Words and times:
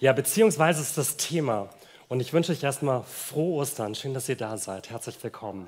Ja, 0.00 0.12
beziehungsweise 0.12 0.80
ist 0.80 0.96
das 0.96 1.16
Thema. 1.16 1.68
Und 2.06 2.20
ich 2.20 2.32
wünsche 2.32 2.52
euch 2.52 2.62
erstmal 2.62 3.02
frohe 3.02 3.62
Ostern. 3.62 3.96
Schön, 3.96 4.14
dass 4.14 4.28
ihr 4.28 4.36
da 4.36 4.56
seid. 4.56 4.90
Herzlich 4.90 5.16
willkommen. 5.20 5.66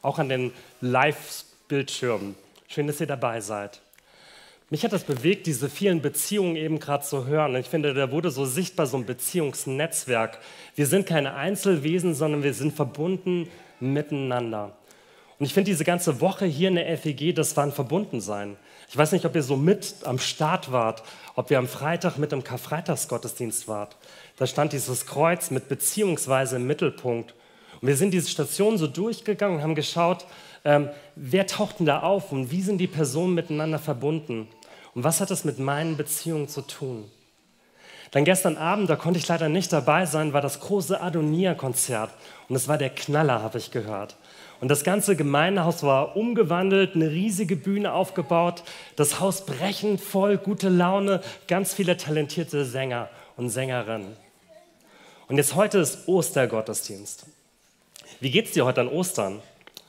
Auch 0.00 0.18
an 0.18 0.30
den 0.30 0.52
Live-Bildschirmen. 0.80 2.36
Schön, 2.68 2.86
dass 2.86 3.02
ihr 3.02 3.06
dabei 3.06 3.42
seid. 3.42 3.82
Mich 4.70 4.82
hat 4.82 4.94
das 4.94 5.04
bewegt, 5.04 5.46
diese 5.46 5.68
vielen 5.68 6.00
Beziehungen 6.00 6.56
eben 6.56 6.80
gerade 6.80 7.04
zu 7.04 7.26
hören. 7.26 7.54
Ich 7.56 7.68
finde, 7.68 7.92
da 7.92 8.10
wurde 8.10 8.30
so 8.30 8.46
sichtbar 8.46 8.86
so 8.86 8.96
ein 8.96 9.04
Beziehungsnetzwerk. 9.04 10.38
Wir 10.74 10.86
sind 10.86 11.06
keine 11.06 11.34
Einzelwesen, 11.34 12.14
sondern 12.14 12.42
wir 12.42 12.54
sind 12.54 12.72
verbunden 12.72 13.46
miteinander. 13.78 14.74
Und 15.38 15.44
ich 15.44 15.52
finde, 15.52 15.70
diese 15.70 15.84
ganze 15.84 16.22
Woche 16.22 16.46
hier 16.46 16.68
in 16.68 16.76
der 16.76 16.96
FEG, 16.96 17.34
das 17.34 17.54
war 17.58 17.64
ein 17.64 17.72
Verbundensein. 17.72 18.56
Ich 18.88 18.96
weiß 18.96 19.12
nicht, 19.12 19.24
ob 19.24 19.34
ihr 19.34 19.42
so 19.42 19.56
mit 19.56 19.94
am 20.04 20.18
Start 20.18 20.70
wart, 20.70 21.02
ob 21.34 21.50
ihr 21.50 21.58
am 21.58 21.68
Freitag 21.68 22.18
mit 22.18 22.32
im 22.32 22.44
Karfreitagsgottesdienst 22.44 23.68
wart. 23.68 23.96
Da 24.36 24.46
stand 24.46 24.72
dieses 24.72 25.06
Kreuz 25.06 25.50
mit 25.50 25.68
beziehungsweise 25.68 26.56
im 26.56 26.66
Mittelpunkt. 26.66 27.34
Und 27.80 27.88
wir 27.88 27.96
sind 27.96 28.12
diese 28.12 28.30
Station 28.30 28.78
so 28.78 28.86
durchgegangen 28.86 29.56
und 29.56 29.62
haben 29.62 29.74
geschaut, 29.74 30.24
ähm, 30.64 30.88
wer 31.14 31.46
taucht 31.46 31.80
denn 31.80 31.86
da 31.86 32.00
auf 32.00 32.32
und 32.32 32.50
wie 32.50 32.62
sind 32.62 32.78
die 32.78 32.86
Personen 32.86 33.34
miteinander 33.34 33.78
verbunden? 33.78 34.48
Und 34.94 35.04
was 35.04 35.20
hat 35.20 35.30
das 35.30 35.44
mit 35.44 35.58
meinen 35.58 35.96
Beziehungen 35.96 36.48
zu 36.48 36.62
tun? 36.62 37.10
Dann 38.12 38.24
gestern 38.24 38.56
Abend, 38.56 38.88
da 38.88 38.96
konnte 38.96 39.18
ich 39.18 39.28
leider 39.28 39.48
nicht 39.48 39.72
dabei 39.72 40.06
sein, 40.06 40.32
war 40.32 40.40
das 40.40 40.60
große 40.60 41.00
Adonia-Konzert. 41.00 42.10
Und 42.48 42.56
es 42.56 42.68
war 42.68 42.78
der 42.78 42.90
Knaller, 42.90 43.42
habe 43.42 43.58
ich 43.58 43.70
gehört. 43.70 44.16
Und 44.60 44.68
das 44.68 44.84
ganze 44.84 45.16
Gemeindehaus 45.16 45.82
war 45.82 46.16
umgewandelt, 46.16 46.94
eine 46.94 47.10
riesige 47.10 47.56
Bühne 47.56 47.92
aufgebaut, 47.92 48.62
das 48.96 49.20
Haus 49.20 49.44
brechend 49.44 50.00
voll, 50.00 50.38
gute 50.38 50.68
Laune, 50.68 51.20
ganz 51.46 51.74
viele 51.74 51.96
talentierte 51.96 52.64
Sänger 52.64 53.10
und 53.36 53.50
Sängerinnen. 53.50 54.16
Und 55.28 55.36
jetzt 55.36 55.54
heute 55.54 55.78
ist 55.78 56.08
Ostergottesdienst. 56.08 57.26
Wie 58.20 58.30
geht's 58.30 58.52
dir 58.52 58.64
heute 58.64 58.80
an 58.80 58.88
Ostern? 58.88 59.40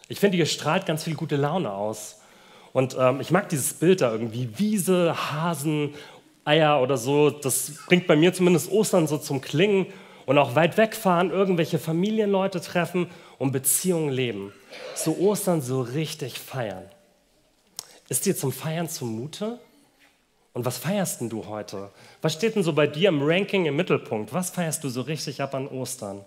Ich 0.09 0.19
finde, 0.19 0.37
ihr 0.37 0.45
strahlt 0.45 0.85
ganz 0.85 1.03
viel 1.03 1.15
gute 1.15 1.35
Laune 1.35 1.71
aus. 1.71 2.19
Und 2.73 2.97
ähm, 2.99 3.21
ich 3.21 3.31
mag 3.31 3.47
dieses 3.49 3.73
Bild 3.73 4.01
da 4.01 4.11
irgendwie, 4.11 4.49
Wiese, 4.57 5.15
Hasen, 5.31 5.93
Eier 6.43 6.81
oder 6.81 6.97
so. 6.97 7.29
Das 7.29 7.73
bringt 7.87 8.07
bei 8.07 8.15
mir 8.15 8.33
zumindest 8.33 8.71
Ostern 8.71 9.07
so 9.07 9.17
zum 9.17 9.41
Klingen. 9.41 9.87
Und 10.25 10.37
auch 10.37 10.55
weit 10.55 10.77
wegfahren, 10.77 11.31
irgendwelche 11.31 11.79
Familienleute 11.79 12.59
treffen 12.59 13.07
und 13.37 13.51
Beziehungen 13.51 14.09
leben. 14.09 14.53
So 14.95 15.17
Ostern 15.17 15.61
so 15.61 15.81
richtig 15.81 16.39
feiern. 16.39 16.89
Ist 18.09 18.25
dir 18.25 18.35
zum 18.35 18.51
Feiern 18.51 18.89
zumute? 18.89 19.59
Und 20.53 20.65
was 20.65 20.79
feierst 20.79 21.21
denn 21.21 21.29
du 21.29 21.45
heute? 21.45 21.91
Was 22.21 22.33
steht 22.33 22.55
denn 22.55 22.63
so 22.63 22.73
bei 22.73 22.87
dir 22.87 23.09
im 23.09 23.21
Ranking 23.21 23.65
im 23.65 23.75
Mittelpunkt? 23.75 24.33
Was 24.33 24.49
feierst 24.49 24.83
du 24.83 24.89
so 24.89 25.01
richtig 25.01 25.41
ab 25.41 25.53
an 25.53 25.67
Ostern? 25.67 26.25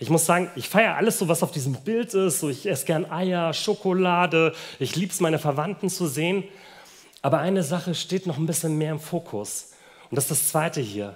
Ich 0.00 0.10
muss 0.10 0.26
sagen, 0.26 0.50
ich 0.56 0.68
feiere 0.68 0.96
alles 0.96 1.20
so, 1.20 1.28
was 1.28 1.44
auf 1.44 1.52
diesem 1.52 1.74
Bild 1.74 2.12
ist. 2.14 2.40
So, 2.40 2.48
ich 2.48 2.66
esse 2.66 2.86
gern 2.86 3.08
Eier, 3.08 3.52
Schokolade. 3.52 4.52
Ich 4.80 4.96
liebe 4.96 5.12
es, 5.12 5.20
meine 5.20 5.38
Verwandten 5.38 5.88
zu 5.88 6.08
sehen. 6.08 6.42
Aber 7.20 7.38
eine 7.38 7.62
Sache 7.62 7.94
steht 7.94 8.26
noch 8.26 8.38
ein 8.38 8.46
bisschen 8.46 8.76
mehr 8.76 8.90
im 8.90 8.98
Fokus. 8.98 9.70
Und 10.10 10.16
das 10.16 10.24
ist 10.24 10.30
das 10.32 10.48
zweite 10.48 10.80
hier: 10.80 11.14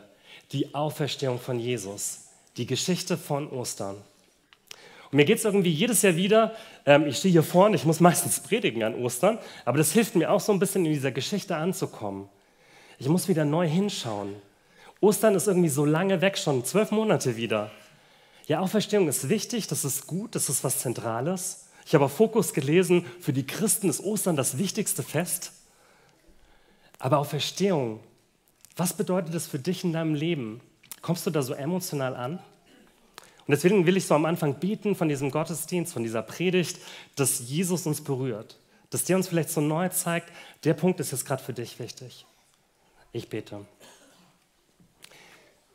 die 0.53 0.73
Auferstehung 0.77 1.41
von 1.41 1.59
Jesus. 1.59 2.29
Die 2.57 2.67
Geschichte 2.67 3.17
von 3.17 3.51
Ostern. 3.51 3.97
Und 5.11 5.17
mir 5.17 5.25
geht 5.25 5.39
es 5.39 5.45
irgendwie 5.45 5.71
jedes 5.71 6.03
Jahr 6.03 6.17
wieder, 6.17 6.55
ähm, 6.85 7.07
ich 7.07 7.19
stehe 7.19 7.33
hier 7.33 7.43
vorne, 7.43 7.77
ich 7.77 7.85
muss 7.85 8.01
meistens 8.01 8.41
predigen 8.41 8.83
an 8.83 8.95
Ostern, 8.95 9.39
aber 9.65 9.79
das 9.79 9.93
hilft 9.93 10.17
mir 10.17 10.31
auch 10.31 10.41
so 10.41 10.53
ein 10.53 10.59
bisschen 10.59 10.85
in 10.85 10.93
dieser 10.93 11.13
Geschichte 11.13 11.57
anzukommen. 11.57 12.29
Ich 12.99 13.09
muss 13.09 13.29
wieder 13.29 13.45
neu 13.45 13.69
hinschauen. 13.69 14.35
Ostern 15.01 15.35
ist 15.35 15.47
irgendwie 15.47 15.69
so 15.69 15.85
lange 15.85 16.21
weg, 16.21 16.39
schon 16.39 16.65
zwölf 16.65 16.91
Monate 16.91 17.37
wieder. 17.37 17.71
Ja, 18.47 18.61
Auferstehung 18.61 19.09
ist 19.09 19.29
wichtig, 19.29 19.67
das 19.67 19.85
ist 19.85 20.07
gut, 20.07 20.35
das 20.35 20.49
ist 20.49 20.65
was 20.65 20.79
Zentrales. 20.79 21.69
Ich 21.85 21.95
habe 21.95 22.07
auf 22.07 22.17
Fokus 22.17 22.53
gelesen, 22.53 23.05
für 23.21 23.33
die 23.33 23.47
Christen 23.47 23.89
ist 23.89 24.03
Ostern 24.03 24.37
das 24.37 24.59
wichtigste 24.59 25.03
Fest. 25.03 25.53
Aber 26.99 27.19
Auferstehung, 27.19 28.01
was 28.77 28.95
bedeutet 28.95 29.35
das 29.35 29.47
für 29.47 29.59
dich 29.59 29.85
in 29.85 29.93
deinem 29.93 30.15
Leben? 30.15 30.61
Kommst 31.03 31.27
du 31.27 31.31
da 31.31 31.43
so 31.43 31.55
emotional 31.55 32.17
an? 32.17 32.39
Und 33.47 33.53
deswegen 33.53 33.87
will 33.87 33.97
ich 33.97 34.07
so 34.07 34.15
am 34.15 34.25
Anfang 34.25 34.59
beten 34.59 34.97
von 34.97 35.09
diesem 35.09 35.31
Gottesdienst, 35.31 35.93
von 35.93 36.03
dieser 36.03 36.23
Predigt, 36.23 36.81
dass 37.15 37.49
Jesus 37.49 37.87
uns 37.87 38.01
berührt, 38.01 38.59
dass 38.91 39.05
der 39.05 39.17
uns 39.17 39.29
vielleicht 39.29 39.51
so 39.51 39.61
neu 39.61 39.89
zeigt, 39.89 40.33
der 40.65 40.75
Punkt 40.75 40.99
ist 40.99 41.13
jetzt 41.13 41.25
gerade 41.25 41.43
für 41.43 41.53
dich 41.53 41.79
wichtig. 41.79 42.27
Ich 43.13 43.29
bete. 43.29 43.65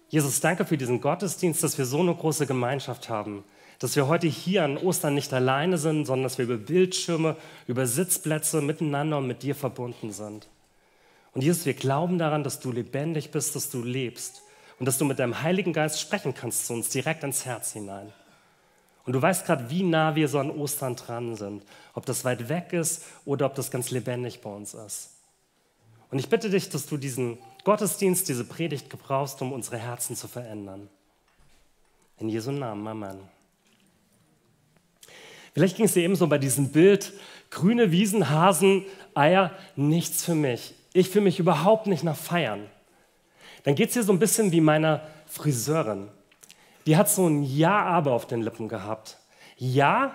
Jesus, 0.09 0.41
danke 0.41 0.65
für 0.65 0.77
diesen 0.77 0.99
Gottesdienst, 0.99 1.63
dass 1.63 1.77
wir 1.77 1.85
so 1.85 2.01
eine 2.01 2.13
große 2.13 2.45
Gemeinschaft 2.45 3.07
haben, 3.07 3.45
dass 3.79 3.95
wir 3.95 4.07
heute 4.07 4.27
hier 4.27 4.65
an 4.65 4.77
Ostern 4.77 5.15
nicht 5.15 5.31
alleine 5.31 5.77
sind, 5.77 6.05
sondern 6.05 6.23
dass 6.23 6.37
wir 6.37 6.43
über 6.43 6.57
Bildschirme, 6.57 7.37
über 7.67 7.87
Sitzplätze 7.87 8.61
miteinander 8.61 9.19
und 9.19 9.27
mit 9.27 9.43
dir 9.43 9.55
verbunden 9.55 10.11
sind. 10.11 10.49
Und 11.33 11.41
Jesus, 11.41 11.65
wir 11.65 11.73
glauben 11.73 12.17
daran, 12.17 12.43
dass 12.43 12.59
du 12.59 12.73
lebendig 12.73 13.31
bist, 13.31 13.55
dass 13.55 13.69
du 13.69 13.81
lebst 13.81 14.41
und 14.81 14.85
dass 14.85 14.97
du 14.97 15.05
mit 15.05 15.19
deinem 15.19 15.43
Heiligen 15.43 15.73
Geist 15.73 16.01
sprechen 16.01 16.33
kannst 16.33 16.65
zu 16.65 16.73
uns 16.73 16.89
direkt 16.89 17.23
ins 17.23 17.45
Herz 17.45 17.71
hinein. 17.71 18.11
Und 19.05 19.13
du 19.13 19.21
weißt 19.21 19.45
gerade, 19.45 19.69
wie 19.69 19.83
nah 19.83 20.15
wir 20.15 20.27
so 20.27 20.39
an 20.39 20.49
Ostern 20.49 20.95
dran 20.95 21.35
sind, 21.35 21.63
ob 21.93 22.07
das 22.07 22.25
weit 22.25 22.49
weg 22.49 22.73
ist 22.73 23.03
oder 23.23 23.45
ob 23.45 23.53
das 23.53 23.69
ganz 23.69 23.91
lebendig 23.91 24.41
bei 24.41 24.49
uns 24.49 24.73
ist. 24.73 25.11
Und 26.09 26.17
ich 26.17 26.29
bitte 26.29 26.49
dich, 26.49 26.69
dass 26.69 26.87
du 26.87 26.97
diesen 26.97 27.37
Gottesdienst, 27.63 28.27
diese 28.27 28.43
Predigt 28.43 28.89
gebrauchst, 28.89 29.39
um 29.43 29.53
unsere 29.53 29.77
Herzen 29.77 30.15
zu 30.15 30.27
verändern. 30.27 30.89
In 32.17 32.29
Jesu 32.29 32.51
Namen, 32.51 32.87
Amen. 32.87 33.19
Vielleicht 35.53 35.75
ging 35.77 35.85
es 35.85 35.93
dir 35.93 36.01
eben 36.01 36.15
so 36.15 36.25
bei 36.25 36.39
diesem 36.39 36.71
Bild, 36.71 37.13
grüne 37.51 37.91
Wiesen, 37.91 38.31
Hasen, 38.31 38.85
Eier, 39.13 39.51
nichts 39.75 40.25
für 40.25 40.33
mich. 40.33 40.73
Ich 40.93 41.09
fühle 41.09 41.25
mich 41.25 41.37
überhaupt 41.37 41.85
nicht 41.85 42.03
nach 42.03 42.17
Feiern 42.17 42.67
dann 43.63 43.75
geht 43.75 43.89
es 43.89 43.93
hier 43.93 44.03
so 44.03 44.13
ein 44.13 44.19
bisschen 44.19 44.51
wie 44.51 44.61
meiner 44.61 45.01
Friseurin. 45.27 46.07
Die 46.85 46.97
hat 46.97 47.09
so 47.09 47.27
ein 47.27 47.43
Ja, 47.43 47.83
aber 47.83 48.13
auf 48.13 48.27
den 48.27 48.41
Lippen 48.41 48.67
gehabt. 48.67 49.17
Ja, 49.57 50.13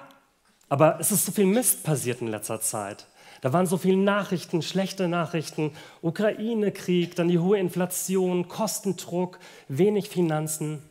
aber 0.69 0.99
es 1.01 1.13
ist 1.13 1.25
so 1.27 1.33
viel 1.33 1.47
Mist 1.47 1.85
passiert 1.85 2.21
in 2.21 2.29
letzter 2.29 2.61
Zeit. 2.61 3.07
Da 3.41 3.53
waren 3.53 3.67
so 3.67 3.77
viele 3.77 3.99
Nachrichten, 3.99 4.63
schlechte 4.63 5.09
Nachrichten, 5.09 5.71
Ukraine-Krieg, 6.03 7.15
dann 7.15 7.29
die 7.29 7.39
hohe 7.39 7.59
Inflation, 7.59 8.49
Kostendruck, 8.49 9.39
wenig 9.69 10.09
Finanzen. 10.09 10.83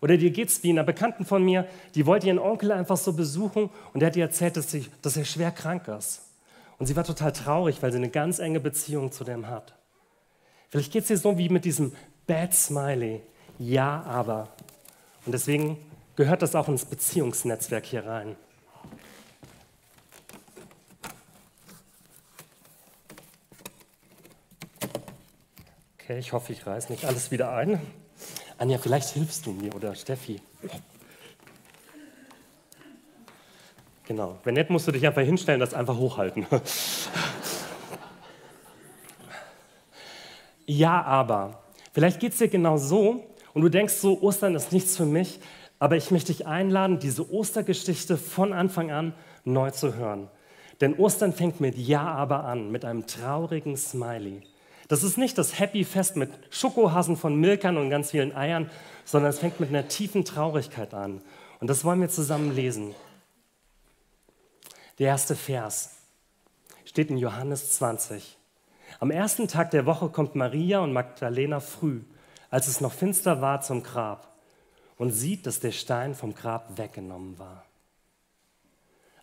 Oder 0.00 0.16
dir 0.16 0.30
geht 0.30 0.48
es 0.48 0.62
wie 0.62 0.70
einer 0.70 0.84
Bekannten 0.84 1.26
von 1.26 1.44
mir, 1.44 1.66
die 1.94 2.06
wollte 2.06 2.28
ihren 2.28 2.38
Onkel 2.38 2.72
einfach 2.72 2.96
so 2.96 3.12
besuchen 3.12 3.70
und 3.92 4.00
der 4.00 4.08
hat 4.08 4.16
ihr 4.16 4.24
erzählt, 4.24 4.56
dass, 4.56 4.70
sie, 4.70 4.86
dass 5.02 5.16
er 5.16 5.24
schwer 5.24 5.50
krank 5.50 5.86
ist. 5.88 6.22
Und 6.78 6.86
sie 6.86 6.96
war 6.96 7.04
total 7.04 7.32
traurig, 7.32 7.82
weil 7.82 7.92
sie 7.92 7.98
eine 7.98 8.08
ganz 8.08 8.38
enge 8.38 8.58
Beziehung 8.58 9.12
zu 9.12 9.22
dem 9.22 9.46
hat. 9.48 9.74
Vielleicht 10.72 10.90
geht 10.90 11.02
es 11.02 11.08
dir 11.08 11.18
so 11.18 11.36
wie 11.36 11.50
mit 11.50 11.66
diesem 11.66 11.92
Bad 12.26 12.54
Smiley. 12.54 13.20
Ja, 13.58 14.04
aber. 14.04 14.48
Und 15.26 15.32
deswegen 15.32 15.76
gehört 16.16 16.40
das 16.40 16.54
auch 16.54 16.66
ins 16.66 16.86
Beziehungsnetzwerk 16.86 17.84
hier 17.84 18.06
rein. 18.06 18.36
Okay, 26.00 26.18
ich 26.18 26.32
hoffe, 26.32 26.54
ich 26.54 26.66
reiß 26.66 26.88
nicht 26.88 27.04
alles 27.04 27.30
wieder 27.30 27.52
ein. 27.52 27.78
Anja, 28.56 28.78
vielleicht 28.78 29.10
hilfst 29.10 29.44
du 29.44 29.52
mir 29.52 29.74
oder 29.74 29.94
Steffi. 29.94 30.40
Genau. 34.06 34.38
Wenn 34.42 34.54
nicht, 34.54 34.70
musst 34.70 34.88
du 34.88 34.92
dich 34.92 35.06
einfach 35.06 35.20
hinstellen, 35.20 35.60
das 35.60 35.74
einfach 35.74 35.98
hochhalten. 35.98 36.46
Ja, 40.78 41.02
aber. 41.02 41.62
Vielleicht 41.92 42.20
geht 42.20 42.32
es 42.32 42.38
dir 42.38 42.48
genau 42.48 42.78
so 42.78 43.26
und 43.52 43.62
du 43.62 43.68
denkst 43.68 43.94
so, 43.94 44.22
Ostern 44.22 44.54
ist 44.54 44.72
nichts 44.72 44.96
für 44.96 45.04
mich, 45.04 45.38
aber 45.78 45.96
ich 45.96 46.10
möchte 46.10 46.32
dich 46.32 46.46
einladen, 46.46 46.98
diese 46.98 47.30
Ostergeschichte 47.30 48.16
von 48.16 48.52
Anfang 48.52 48.90
an 48.90 49.14
neu 49.44 49.70
zu 49.70 49.94
hören. 49.94 50.28
Denn 50.80 50.94
Ostern 50.94 51.34
fängt 51.34 51.60
mit 51.60 51.76
Ja, 51.76 52.02
aber 52.02 52.44
an, 52.44 52.70
mit 52.70 52.84
einem 52.84 53.06
traurigen 53.06 53.76
Smiley. 53.76 54.42
Das 54.88 55.02
ist 55.02 55.18
nicht 55.18 55.36
das 55.36 55.58
Happy 55.58 55.84
Fest 55.84 56.16
mit 56.16 56.30
Schokohasen 56.50 57.16
von 57.16 57.36
Milkern 57.36 57.76
und 57.76 57.90
ganz 57.90 58.10
vielen 58.10 58.34
Eiern, 58.34 58.70
sondern 59.04 59.30
es 59.30 59.38
fängt 59.38 59.60
mit 59.60 59.68
einer 59.68 59.88
tiefen 59.88 60.24
Traurigkeit 60.24 60.94
an. 60.94 61.20
Und 61.60 61.68
das 61.68 61.84
wollen 61.84 62.00
wir 62.00 62.08
zusammen 62.08 62.54
lesen. 62.54 62.94
Der 64.98 65.08
erste 65.08 65.36
Vers 65.36 65.96
steht 66.84 67.10
in 67.10 67.18
Johannes 67.18 67.72
20. 67.72 68.38
Am 69.00 69.10
ersten 69.10 69.48
Tag 69.48 69.70
der 69.70 69.86
Woche 69.86 70.08
kommt 70.08 70.34
Maria 70.34 70.80
und 70.80 70.92
Magdalena 70.92 71.60
früh, 71.60 72.00
als 72.50 72.68
es 72.68 72.80
noch 72.80 72.92
finster 72.92 73.40
war, 73.40 73.60
zum 73.60 73.82
Grab 73.82 74.28
und 74.98 75.10
sieht, 75.10 75.46
dass 75.46 75.60
der 75.60 75.72
Stein 75.72 76.14
vom 76.14 76.34
Grab 76.34 76.78
weggenommen 76.78 77.38
war. 77.38 77.64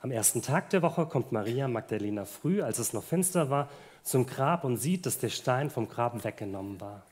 Am 0.01 0.12
ersten 0.12 0.42
Tag 0.42 0.69
der 0.69 0.81
Woche 0.81 1.06
kommt 1.06 1.31
Maria 1.31 1.68
Magdalena 1.68 2.25
früh, 2.25 2.62
als 2.62 2.80
es 2.80 2.94
noch 2.94 3.04
finster 3.04 3.50
war, 3.50 3.69
zum 4.04 4.25
Grab 4.25 4.63
und 4.63 4.77
sieht, 4.77 5.06
dass 5.06 5.19
der 5.19 5.30
Stein 5.30 5.69
vom 5.69 5.89
Grab 5.89 6.24
weggenommen 6.24 6.80
war. 6.80 7.04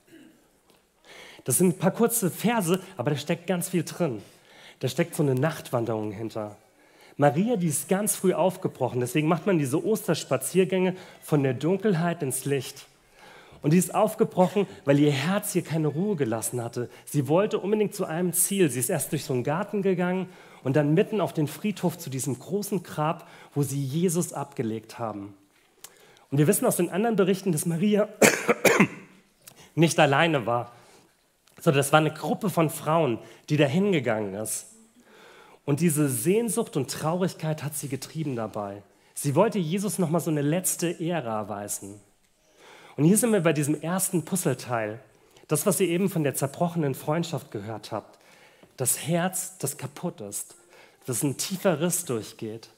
Das 1.44 1.58
sind 1.58 1.76
ein 1.76 1.80
paar 1.80 1.92
kurze 1.92 2.30
Verse, 2.30 2.82
aber 2.96 3.12
da 3.12 3.18
steckt 3.18 3.48
ganz 3.48 3.70
viel 3.70 3.84
drin. 3.84 4.22
Da 4.80 4.88
steckt 4.88 5.16
so 5.16 5.24
eine 5.24 5.36
Nachtwanderung 5.36 6.12
hinter. 6.12 6.56
Maria, 7.18 7.56
die 7.56 7.68
ist 7.68 7.90
ganz 7.90 8.16
früh 8.16 8.34
aufgebrochen, 8.34 9.00
deswegen 9.00 9.28
macht 9.28 9.48
man 9.48 9.58
diese 9.58 9.84
Osterspaziergänge 9.84 10.96
von 11.22 11.42
der 11.42 11.56
Dunkelheit 11.56 12.22
ins 12.22 12.46
Licht. 12.46 12.86
Und 13.64 13.74
die 13.74 13.78
ist 13.78 13.96
aufgebrochen, 13.96 14.68
weil 14.86 15.00
ihr 15.00 15.12
Herz 15.12 15.54
hier 15.54 15.64
keine 15.64 15.88
Ruhe 15.88 16.16
gelassen 16.16 16.64
hatte. 16.64 16.90
Sie 17.06 17.28
wollte 17.28 17.58
unbedingt 17.58 17.96
zu 17.96 18.06
einem 18.06 18.32
Ziel. 18.34 18.70
Sie 18.70 18.80
ist 18.80 18.90
erst 18.90 19.12
durch 19.12 19.24
so 19.24 19.34
einen 19.34 19.44
Garten 19.44 19.82
gegangen 19.82 20.30
und 20.64 20.76
dann 20.76 20.94
mitten 20.94 21.20
auf 21.20 21.34
den 21.34 21.48
Friedhof 21.48 21.98
zu 21.98 22.12
diesem 22.12 22.38
großen 22.38 22.84
Grab, 22.84 23.28
wo 23.56 23.64
sie 23.64 23.84
Jesus 23.84 24.32
abgelegt 24.32 25.00
haben. 25.00 25.34
Und 26.30 26.38
wir 26.38 26.46
wissen 26.46 26.66
aus 26.66 26.76
den 26.76 26.92
anderen 26.92 27.16
Berichten, 27.16 27.52
dass 27.52 27.66
Maria 27.66 28.10
nicht 29.76 29.98
alleine 29.98 30.46
war, 30.46 30.72
sondern 31.60 31.80
das 31.80 31.92
war 31.92 32.00
eine 32.00 32.14
Gruppe 32.14 32.52
von 32.52 32.70
Frauen, 32.70 33.18
die 33.50 33.58
da 33.58 33.66
hingegangen 33.66 34.36
ist. 34.36 34.68
Und 35.68 35.82
diese 35.82 36.08
Sehnsucht 36.08 36.78
und 36.78 36.90
Traurigkeit 36.90 37.62
hat 37.62 37.76
sie 37.76 37.90
getrieben 37.90 38.38
dabei. 38.38 38.84
Sie 39.14 39.36
wollte 39.36 39.60
Jesus 39.60 40.00
noch 40.00 40.10
mal 40.10 40.22
so 40.22 40.32
eine 40.32 40.42
letzte 40.42 40.88
Ehre 40.88 41.28
erweisen. 41.28 42.00
Und 42.96 43.04
hier 43.04 43.18
sind 43.18 43.34
wir 43.34 43.42
bei 43.42 43.52
diesem 43.52 43.82
ersten 43.82 44.24
Puzzleteil. 44.24 45.02
Das, 45.50 45.66
was 45.66 45.82
ihr 45.82 45.90
eben 45.90 46.10
von 46.10 46.24
der 46.24 46.36
zerbrochenen 46.36 46.96
Freundschaft 46.96 47.52
gehört 47.52 47.92
habt. 47.92 48.18
Das 48.78 49.06
Herz, 49.06 49.58
das 49.58 49.78
kaputt 49.78 50.22
ist. 50.22 50.56
Das 51.06 51.22
ein 51.22 51.36
tiefer 51.36 51.82
Riss 51.82 52.06
durchgeht. 52.06 52.70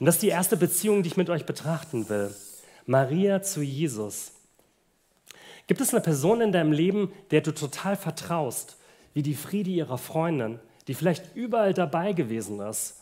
Und 0.00 0.06
das 0.06 0.14
ist 0.14 0.22
die 0.22 0.28
erste 0.28 0.56
Beziehung, 0.56 1.02
die 1.02 1.10
ich 1.10 1.18
mit 1.18 1.28
euch 1.28 1.44
betrachten 1.44 2.08
will. 2.08 2.34
Maria 2.86 3.42
zu 3.42 3.60
Jesus. 3.60 4.32
Gibt 5.66 5.82
es 5.82 5.92
eine 5.92 6.00
Person 6.00 6.40
in 6.40 6.52
deinem 6.52 6.72
Leben, 6.72 7.12
der 7.32 7.42
du 7.42 7.52
total 7.52 7.96
vertraust, 7.96 8.78
wie 9.12 9.22
die 9.22 9.34
Friede 9.34 9.68
ihrer 9.68 9.98
Freundin, 9.98 10.58
die 10.88 10.94
vielleicht 10.94 11.34
überall 11.34 11.74
dabei 11.74 12.12
gewesen 12.12 12.60
ist 12.60 13.00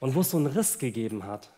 und 0.00 0.14
wo 0.14 0.20
es 0.20 0.30
so 0.30 0.36
einen 0.36 0.46
Riss 0.46 0.78
gegeben 0.78 1.26
hat. 1.26 1.50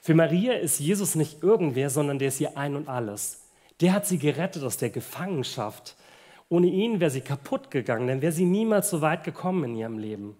Für 0.00 0.14
Maria 0.14 0.54
ist 0.54 0.80
Jesus 0.80 1.14
nicht 1.14 1.42
irgendwer, 1.42 1.88
sondern 1.88 2.18
der 2.18 2.28
ist 2.28 2.40
ihr 2.40 2.56
Ein 2.58 2.76
und 2.76 2.88
Alles. 2.88 3.40
Der 3.80 3.92
hat 3.92 4.06
sie 4.06 4.18
gerettet 4.18 4.62
aus 4.62 4.76
der 4.76 4.90
Gefangenschaft. 4.90 5.96
Ohne 6.48 6.66
ihn 6.66 7.00
wäre 7.00 7.10
sie 7.10 7.22
kaputt 7.22 7.70
gegangen, 7.70 8.06
dann 8.06 8.22
wäre 8.22 8.32
sie 8.32 8.44
niemals 8.44 8.90
so 8.90 9.00
weit 9.00 9.24
gekommen 9.24 9.64
in 9.64 9.76
ihrem 9.76 9.98
Leben. 9.98 10.36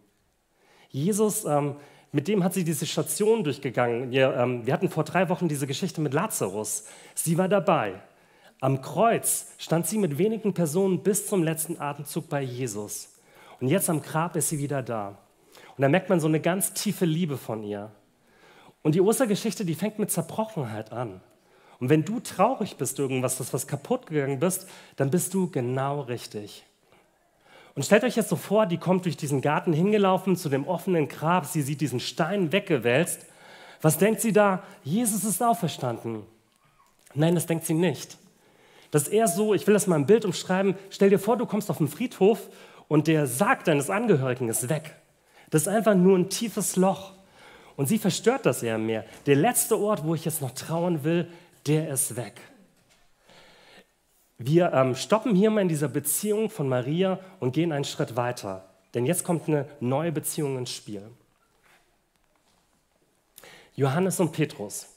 Jesus, 0.91 1.45
ähm, 1.45 1.77
mit 2.13 2.29
dem 2.29 2.45
hat 2.45 2.55
sie 2.55 2.63
diese 2.63 2.87
Station 2.87 3.43
durchgegangen. 3.43 4.13
Wir, 4.13 4.35
ähm, 4.37 4.67
wir 4.67 4.73
hatten 4.73 4.89
vor 4.89 5.03
drei 5.03 5.29
Wochen 5.29 5.49
diese 5.49 5.67
Geschichte 5.67 6.01
mit 6.01 6.15
Lazarus. 6.15 6.85
Sie 7.15 7.39
war 7.39 7.49
dabei. 7.49 7.95
Am 8.61 8.83
Kreuz 8.83 9.49
stand 9.59 9.87
sie 9.87 9.99
mit 9.99 10.19
wenigen 10.19 10.55
Personen 10.55 11.03
bis 11.03 11.27
zum 11.27 11.43
letzten 11.43 11.81
Atemzug 11.81 12.29
bei 12.29 12.43
Jesus. 12.43 13.14
Und 13.61 13.69
jetzt 13.69 13.89
am 13.91 14.03
Grab 14.03 14.37
ist 14.37 14.49
sie 14.49 14.59
wieder 14.59 14.83
da. 14.83 15.19
Und 15.77 15.83
da 15.83 15.89
merkt 15.89 16.09
man 16.09 16.21
so 16.21 16.29
eine 16.29 16.41
ganz 16.41 16.73
tiefe 16.73 17.05
Liebe 17.05 17.37
von 17.37 17.63
ihr. 17.63 17.91
Und 18.83 18.95
die 18.95 19.01
Ostergeschichte, 19.01 19.65
die 19.65 19.75
fängt 19.75 19.99
mit 19.99 20.11
Zerbrochenheit 20.11 20.93
an. 20.93 21.21
Und 21.81 21.89
wenn 21.89 22.05
du 22.05 22.21
traurig 22.21 22.77
bist, 22.77 22.99
irgendwas, 22.99 23.39
das 23.39 23.53
was 23.53 23.67
kaputt 23.67 24.07
gegangen 24.07 24.39
bist, 24.39 24.69
dann 24.97 25.11
bist 25.11 25.35
du 25.35 25.51
genau 25.51 26.03
richtig. 26.03 26.65
Und 27.75 27.85
stellt 27.85 28.05
euch 28.05 28.17
jetzt 28.17 28.29
so 28.29 28.37
vor, 28.37 28.67
die 28.67 28.79
kommt 28.79 29.05
durch 29.05 29.17
diesen 29.17 29.41
Garten 29.41 29.73
hingelaufen 29.73 30.37
zu 30.37 30.49
dem 30.49 30.69
offenen 30.69 31.09
Grab, 31.09 31.47
sie 31.47 31.63
sieht 31.63 31.81
diesen 31.81 31.99
Stein 31.99 32.53
weggewälzt. 32.53 33.27
Was 33.83 33.99
denkt 33.99 34.21
sie 34.21 34.33
da? 34.33 34.63
Jesus 34.85 35.25
ist 35.25 35.43
auferstanden. 35.43 36.23
Nein, 37.15 37.35
das 37.35 37.47
denkt 37.47 37.67
sie 37.67 37.75
nicht. 37.75 38.17
Das 38.91 39.05
ist 39.05 39.09
eher 39.09 39.27
so, 39.27 39.55
ich 39.55 39.67
will 39.67 39.75
das 39.75 39.89
mal 39.89 39.97
im 39.97 40.07
Bild 40.07 40.25
umschreiben, 40.25 40.77
stell 40.89 41.11
dir 41.11 41.19
vor, 41.19 41.37
du 41.37 41.47
kommst 41.47 41.69
auf 41.69 41.79
den 41.79 41.89
Friedhof 41.89 42.49
und 42.89 43.07
der 43.07 43.27
Sarg 43.27 43.65
deines 43.65 43.91
Angehörigen 43.91 44.49
ist 44.49 44.69
weg. 44.69 44.95
Das 45.51 45.63
ist 45.63 45.69
einfach 45.69 45.95
nur 45.95 46.19
ein 46.19 46.31
tiefes 46.31 46.77
Loch. 46.77 47.13
Und 47.77 47.87
sie 47.87 47.99
verstört 47.99 48.47
das 48.47 48.63
eher 48.63 48.79
mehr. 48.79 49.05
Der 49.27 49.37
letzte 49.37 49.79
Ort, 49.79 50.05
wo 50.05 50.15
ich 50.15 50.25
jetzt 50.25 50.43
noch 50.43 50.53
trauen 50.53 51.05
will, 51.05 51.29
der 51.67 51.89
ist 51.89 52.17
weg. 52.17 52.41
Wir 54.39 54.73
ähm, 54.73 54.95
stoppen 54.95 55.35
hier 55.35 55.51
mal 55.51 55.61
in 55.61 55.69
dieser 55.69 55.89
Beziehung 55.89 56.51
von 56.51 56.69
Maria 56.69 57.19
und 57.41 57.53
gehen 57.53 57.73
einen 57.73 57.85
Schritt 57.85 58.17
weiter. 58.17 58.69
Denn 58.95 59.07
jetzt 59.07 59.25
kommt 59.25 59.49
eine 59.49 59.69
neue 59.81 60.13
Beziehung 60.13 60.59
ins 60.59 60.71
Spiel. 60.71 61.03
Johannes 63.75 64.21
und 64.21 64.33
Petrus. 64.33 64.89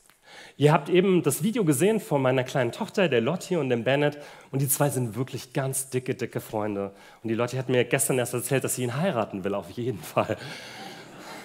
Ihr 0.55 0.71
habt 0.71 0.89
eben 0.89 1.23
das 1.23 1.43
Video 1.43 1.63
gesehen 1.63 1.99
von 1.99 2.21
meiner 2.21 2.43
kleinen 2.43 2.71
Tochter, 2.71 3.09
der 3.09 3.21
Lottie 3.21 3.55
und 3.55 3.69
dem 3.69 3.83
Bennett. 3.83 4.17
Und 4.51 4.61
die 4.61 4.69
zwei 4.69 4.89
sind 4.89 5.15
wirklich 5.15 5.53
ganz 5.53 5.89
dicke, 5.89 6.15
dicke 6.15 6.39
Freunde. 6.39 6.94
Und 7.21 7.29
die 7.29 7.35
Lottie 7.35 7.57
hat 7.57 7.69
mir 7.69 7.83
gestern 7.83 8.17
erst 8.17 8.33
erzählt, 8.33 8.63
dass 8.63 8.75
sie 8.75 8.83
ihn 8.83 8.95
heiraten 8.95 9.44
will, 9.44 9.53
auf 9.53 9.69
jeden 9.71 10.01
Fall. 10.01 10.38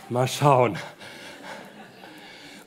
Mal 0.09 0.29
schauen. 0.29 0.77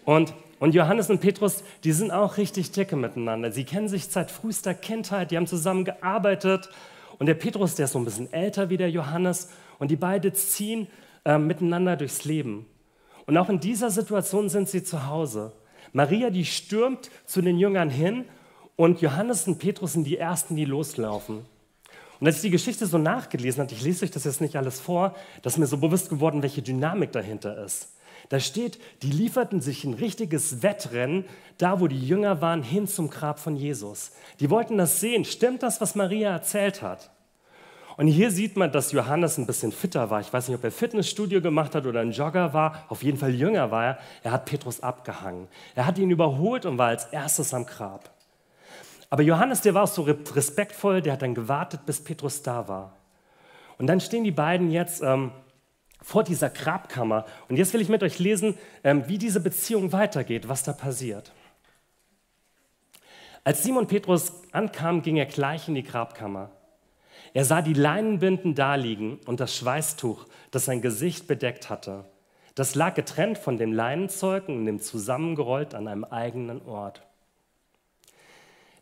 Und, 0.03 0.33
und 0.59 0.75
Johannes 0.75 1.09
und 1.09 1.21
Petrus, 1.21 1.63
die 1.83 1.93
sind 1.93 2.11
auch 2.11 2.37
richtig 2.37 2.71
dicke 2.71 2.95
miteinander. 2.95 3.51
Sie 3.51 3.63
kennen 3.63 3.87
sich 3.87 4.07
seit 4.07 4.29
frühester 4.29 4.73
Kindheit, 4.73 5.31
die 5.31 5.37
haben 5.37 5.47
zusammen 5.47 5.85
gearbeitet. 5.85 6.69
Und 7.17 7.27
der 7.27 7.35
Petrus, 7.35 7.75
der 7.75 7.85
ist 7.85 7.93
so 7.93 7.99
ein 7.99 8.05
bisschen 8.05 8.31
älter 8.33 8.69
wie 8.69 8.77
der 8.77 8.89
Johannes. 8.89 9.49
Und 9.79 9.89
die 9.89 9.95
beiden 9.95 10.33
ziehen 10.33 10.87
äh, 11.23 11.37
miteinander 11.37 11.95
durchs 11.95 12.25
Leben. 12.25 12.65
Und 13.25 13.37
auch 13.37 13.49
in 13.49 13.59
dieser 13.59 13.89
Situation 13.89 14.49
sind 14.49 14.69
sie 14.69 14.83
zu 14.83 15.07
Hause. 15.07 15.53
Maria, 15.93 16.29
die 16.29 16.45
stürmt 16.45 17.09
zu 17.25 17.41
den 17.41 17.57
Jüngern 17.57 17.89
hin 17.89 18.25
und 18.75 19.01
Johannes 19.01 19.47
und 19.47 19.59
Petrus 19.59 19.93
sind 19.93 20.05
die 20.05 20.17
Ersten, 20.17 20.55
die 20.55 20.65
loslaufen. 20.65 21.45
Und 22.19 22.27
als 22.27 22.37
ich 22.37 22.43
die 22.43 22.49
Geschichte 22.49 22.85
so 22.85 22.97
nachgelesen 22.97 23.63
habe, 23.63 23.73
ich 23.73 23.81
lese 23.81 24.05
euch 24.05 24.11
das 24.11 24.23
jetzt 24.23 24.41
nicht 24.41 24.55
alles 24.55 24.79
vor, 24.79 25.15
da 25.41 25.47
ist 25.49 25.57
mir 25.57 25.67
so 25.67 25.77
bewusst 25.77 26.09
geworden, 26.09 26.43
welche 26.43 26.61
Dynamik 26.61 27.11
dahinter 27.11 27.63
ist. 27.63 27.89
Da 28.29 28.39
steht, 28.39 28.79
die 29.03 29.11
lieferten 29.11 29.61
sich 29.61 29.83
ein 29.83 29.93
richtiges 29.93 30.63
Wettrennen, 30.63 31.25
da 31.57 31.79
wo 31.79 31.87
die 31.87 31.99
Jünger 31.99 32.41
waren, 32.41 32.63
hin 32.63 32.87
zum 32.87 33.09
Grab 33.09 33.39
von 33.39 33.55
Jesus. 33.55 34.11
Die 34.39 34.49
wollten 34.49 34.77
das 34.77 34.99
sehen. 34.99 35.25
Stimmt 35.25 35.61
das, 35.61 35.79
was 35.81 35.95
Maria 35.95 36.31
erzählt 36.31 36.81
hat? 36.81 37.11
Und 37.97 38.07
hier 38.07 38.31
sieht 38.31 38.57
man, 38.57 38.71
dass 38.71 38.91
Johannes 38.91 39.37
ein 39.37 39.45
bisschen 39.45 39.71
fitter 39.71 40.09
war. 40.09 40.19
Ich 40.19 40.33
weiß 40.33 40.47
nicht, 40.47 40.57
ob 40.57 40.63
er 40.63 40.71
Fitnessstudio 40.71 41.41
gemacht 41.41 41.75
hat 41.75 41.85
oder 41.85 42.01
ein 42.01 42.11
Jogger 42.11 42.53
war. 42.53 42.85
Auf 42.89 43.03
jeden 43.03 43.17
Fall 43.17 43.33
jünger 43.33 43.71
war 43.71 43.85
er. 43.85 43.99
Er 44.23 44.31
hat 44.31 44.45
Petrus 44.45 44.81
abgehangen. 44.81 45.47
Er 45.75 45.85
hat 45.85 45.97
ihn 45.97 46.11
überholt 46.11 46.65
und 46.65 46.77
war 46.77 46.87
als 46.87 47.05
erstes 47.05 47.53
am 47.53 47.65
Grab. 47.65 48.14
Aber 49.09 49.23
Johannes, 49.23 49.61
der 49.61 49.73
war 49.73 49.83
auch 49.83 49.87
so 49.87 50.01
respektvoll, 50.03 51.01
der 51.01 51.13
hat 51.13 51.21
dann 51.21 51.35
gewartet, 51.35 51.85
bis 51.85 52.03
Petrus 52.03 52.41
da 52.41 52.67
war. 52.67 52.93
Und 53.77 53.87
dann 53.87 53.99
stehen 53.99 54.23
die 54.23 54.31
beiden 54.31 54.71
jetzt 54.71 55.01
ähm, 55.01 55.31
vor 56.01 56.23
dieser 56.23 56.49
Grabkammer. 56.49 57.25
Und 57.49 57.57
jetzt 57.57 57.73
will 57.73 57.81
ich 57.81 57.89
mit 57.89 58.03
euch 58.03 58.19
lesen, 58.19 58.57
ähm, 58.83 59.07
wie 59.07 59.17
diese 59.17 59.39
Beziehung 59.39 59.91
weitergeht, 59.91 60.47
was 60.47 60.63
da 60.63 60.73
passiert. 60.73 61.31
Als 63.43 63.63
Simon 63.63 63.87
Petrus 63.87 64.33
ankam, 64.51 65.01
ging 65.01 65.17
er 65.17 65.25
gleich 65.25 65.67
in 65.67 65.75
die 65.75 65.83
Grabkammer. 65.83 66.49
Er 67.33 67.45
sah 67.45 67.61
die 67.61 67.73
Leinenbinden 67.73 68.55
daliegen 68.55 69.19
und 69.25 69.39
das 69.39 69.55
Schweißtuch, 69.55 70.25
das 70.51 70.65
sein 70.65 70.81
Gesicht 70.81 71.27
bedeckt 71.27 71.69
hatte. 71.69 72.05
Das 72.55 72.75
lag 72.75 72.95
getrennt 72.95 73.37
von 73.37 73.57
dem 73.57 73.73
Leinenzeug 73.73 74.47
und 74.47 74.65
dem 74.65 74.79
zusammengerollt 74.79 75.75
an 75.75 75.87
einem 75.87 76.05
eigenen 76.05 76.61
Ort. 76.65 77.01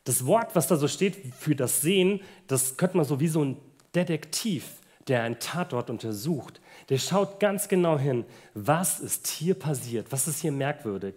Das 0.03 0.25
Wort, 0.25 0.55
was 0.55 0.67
da 0.67 0.75
so 0.75 0.87
steht 0.87 1.15
für 1.39 1.55
das 1.55 1.81
Sehen, 1.81 2.21
das 2.47 2.77
könnte 2.77 2.97
man 2.97 3.05
so 3.05 3.19
wie 3.19 3.27
so 3.27 3.43
ein 3.43 3.57
Detektiv, 3.95 4.65
der 5.07 5.23
einen 5.23 5.39
Tatort 5.39 5.89
untersucht, 5.89 6.61
der 6.89 6.97
schaut 6.97 7.39
ganz 7.39 7.67
genau 7.67 7.97
hin, 7.97 8.25
was 8.53 8.99
ist 8.99 9.27
hier 9.27 9.53
passiert, 9.55 10.07
was 10.11 10.27
ist 10.27 10.41
hier 10.41 10.51
merkwürdig. 10.51 11.15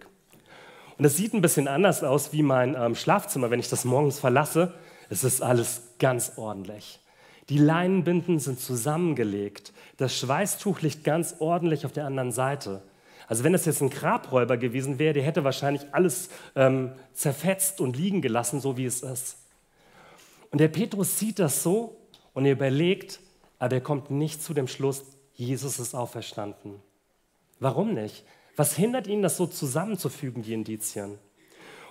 Und 0.97 1.05
es 1.05 1.17
sieht 1.17 1.33
ein 1.33 1.41
bisschen 1.41 1.67
anders 1.67 2.03
aus 2.03 2.33
wie 2.33 2.41
mein 2.41 2.75
ähm, 2.75 2.95
Schlafzimmer, 2.95 3.51
wenn 3.51 3.59
ich 3.59 3.69
das 3.69 3.85
morgens 3.85 4.19
verlasse. 4.19 4.73
Es 5.09 5.23
ist 5.23 5.41
alles 5.41 5.81
ganz 5.99 6.33
ordentlich. 6.37 6.99
Die 7.49 7.59
Leinenbinden 7.59 8.39
sind 8.39 8.59
zusammengelegt. 8.59 9.73
Das 9.97 10.17
Schweißtuch 10.17 10.81
liegt 10.81 11.03
ganz 11.03 11.35
ordentlich 11.39 11.85
auf 11.85 11.93
der 11.93 12.05
anderen 12.05 12.31
Seite. 12.31 12.81
Also 13.27 13.43
wenn 13.43 13.53
es 13.53 13.65
jetzt 13.65 13.81
ein 13.81 13.89
Grabräuber 13.89 14.57
gewesen 14.57 14.99
wäre, 14.99 15.13
der 15.13 15.23
hätte 15.23 15.43
wahrscheinlich 15.43 15.83
alles 15.91 16.29
ähm, 16.55 16.93
zerfetzt 17.13 17.79
und 17.81 17.95
liegen 17.95 18.21
gelassen, 18.21 18.59
so 18.59 18.77
wie 18.77 18.85
es 18.85 19.03
ist. 19.03 19.37
Und 20.49 20.59
der 20.59 20.69
Petrus 20.69 21.19
sieht 21.19 21.39
das 21.39 21.61
so 21.61 21.97
und 22.33 22.45
er 22.45 22.53
überlegt, 22.53 23.19
aber 23.59 23.75
er 23.75 23.81
kommt 23.81 24.11
nicht 24.11 24.41
zu 24.41 24.53
dem 24.53 24.67
Schluss, 24.67 25.03
Jesus 25.33 25.77
ist 25.77 25.93
auferstanden. 25.93 26.75
Warum 27.59 27.93
nicht? 27.93 28.23
Was 28.55 28.75
hindert 28.75 29.07
ihn, 29.07 29.21
das 29.21 29.37
so 29.37 29.45
zusammenzufügen, 29.45 30.41
die 30.41 30.53
Indizien? 30.53 31.19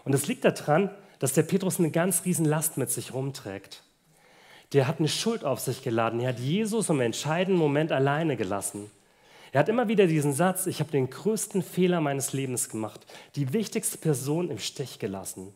Und 0.05 0.15
es 0.15 0.27
liegt 0.27 0.45
daran, 0.45 0.91
dass 1.19 1.35
der 1.35 1.43
Petrus 1.43 1.79
eine 1.79 1.91
ganz 1.91 2.25
riesen 2.25 2.45
Last 2.45 2.77
mit 2.77 2.91
sich 2.91 3.13
rumträgt 3.13 3.85
der 4.73 4.89
hat 4.89 4.99
eine 4.99 5.09
Schuld 5.09 5.45
auf 5.45 5.61
sich 5.61 5.83
geladen. 5.83 6.21
Er 6.21 6.31
hat 6.31 6.41
Jesus 6.41 6.89
im 6.89 7.01
entscheidenden 7.01 7.59
Moment 7.59 7.93
alleine 7.93 8.37
gelassen. 8.37 8.91
Er 9.53 9.61
hat 9.61 9.69
immer 9.69 9.89
wieder 9.89 10.07
diesen 10.07 10.33
Satz, 10.33 10.67
ich 10.67 10.81
habe 10.81 10.91
den 10.91 11.11
größten 11.11 11.63
Fehler 11.63 12.01
meines 12.01 12.33
Lebens 12.33 12.69
gemacht, 12.69 13.07
die 13.37 13.53
wichtigste 13.53 13.99
Person 13.99 14.51
im 14.51 14.59
Stich 14.59 14.99
gelassen. 14.99 15.55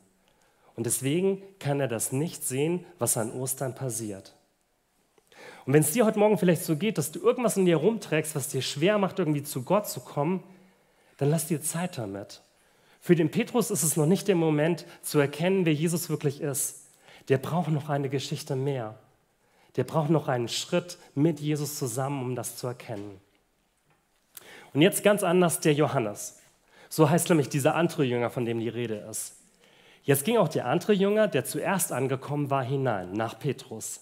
Und 0.76 0.86
deswegen 0.86 1.42
kann 1.58 1.80
er 1.80 1.88
das 1.88 2.12
nicht 2.12 2.44
sehen, 2.44 2.84
was 2.98 3.16
an 3.16 3.32
Ostern 3.32 3.74
passiert. 3.74 4.34
Und 5.66 5.74
wenn 5.74 5.82
es 5.82 5.92
dir 5.92 6.06
heute 6.06 6.18
Morgen 6.18 6.38
vielleicht 6.38 6.64
so 6.64 6.76
geht, 6.76 6.98
dass 6.98 7.12
du 7.12 7.20
irgendwas 7.20 7.56
in 7.56 7.66
dir 7.66 7.76
rumträgst, 7.76 8.34
was 8.34 8.48
dir 8.48 8.62
schwer 8.62 8.98
macht, 8.98 9.18
irgendwie 9.18 9.42
zu 9.42 9.62
Gott 9.62 9.88
zu 9.88 10.00
kommen, 10.00 10.42
dann 11.18 11.30
lass 11.30 11.46
dir 11.46 11.60
Zeit 11.60 11.98
damit. 11.98 12.42
Für 13.00 13.14
den 13.14 13.30
Petrus 13.30 13.70
ist 13.70 13.82
es 13.82 13.96
noch 13.96 14.06
nicht 14.06 14.28
der 14.28 14.36
Moment 14.36 14.86
zu 15.02 15.18
erkennen, 15.18 15.66
wer 15.66 15.74
Jesus 15.74 16.08
wirklich 16.08 16.40
ist. 16.40 16.86
Der 17.28 17.38
braucht 17.38 17.70
noch 17.70 17.88
eine 17.88 18.08
Geschichte 18.08 18.56
mehr. 18.56 18.98
Der 19.76 19.84
braucht 19.84 20.10
noch 20.10 20.28
einen 20.28 20.48
Schritt 20.48 20.98
mit 21.14 21.40
Jesus 21.40 21.78
zusammen, 21.78 22.22
um 22.22 22.34
das 22.34 22.56
zu 22.56 22.66
erkennen. 22.66 23.20
Und 24.72 24.82
jetzt 24.82 25.02
ganz 25.02 25.22
anders 25.22 25.60
der 25.60 25.74
Johannes. 25.74 26.40
So 26.88 27.08
heißt 27.08 27.28
nämlich 27.28 27.48
dieser 27.48 27.74
andere 27.74 28.04
Jünger, 28.04 28.30
von 28.30 28.44
dem 28.44 28.58
die 28.58 28.68
Rede 28.68 28.96
ist. 29.10 29.36
Jetzt 30.02 30.24
ging 30.24 30.38
auch 30.38 30.48
der 30.48 30.66
andere 30.66 30.92
Jünger, 30.92 31.28
der 31.28 31.44
zuerst 31.44 31.92
angekommen 31.92 32.50
war, 32.50 32.64
hinein, 32.64 33.12
nach 33.12 33.38
Petrus. 33.38 34.00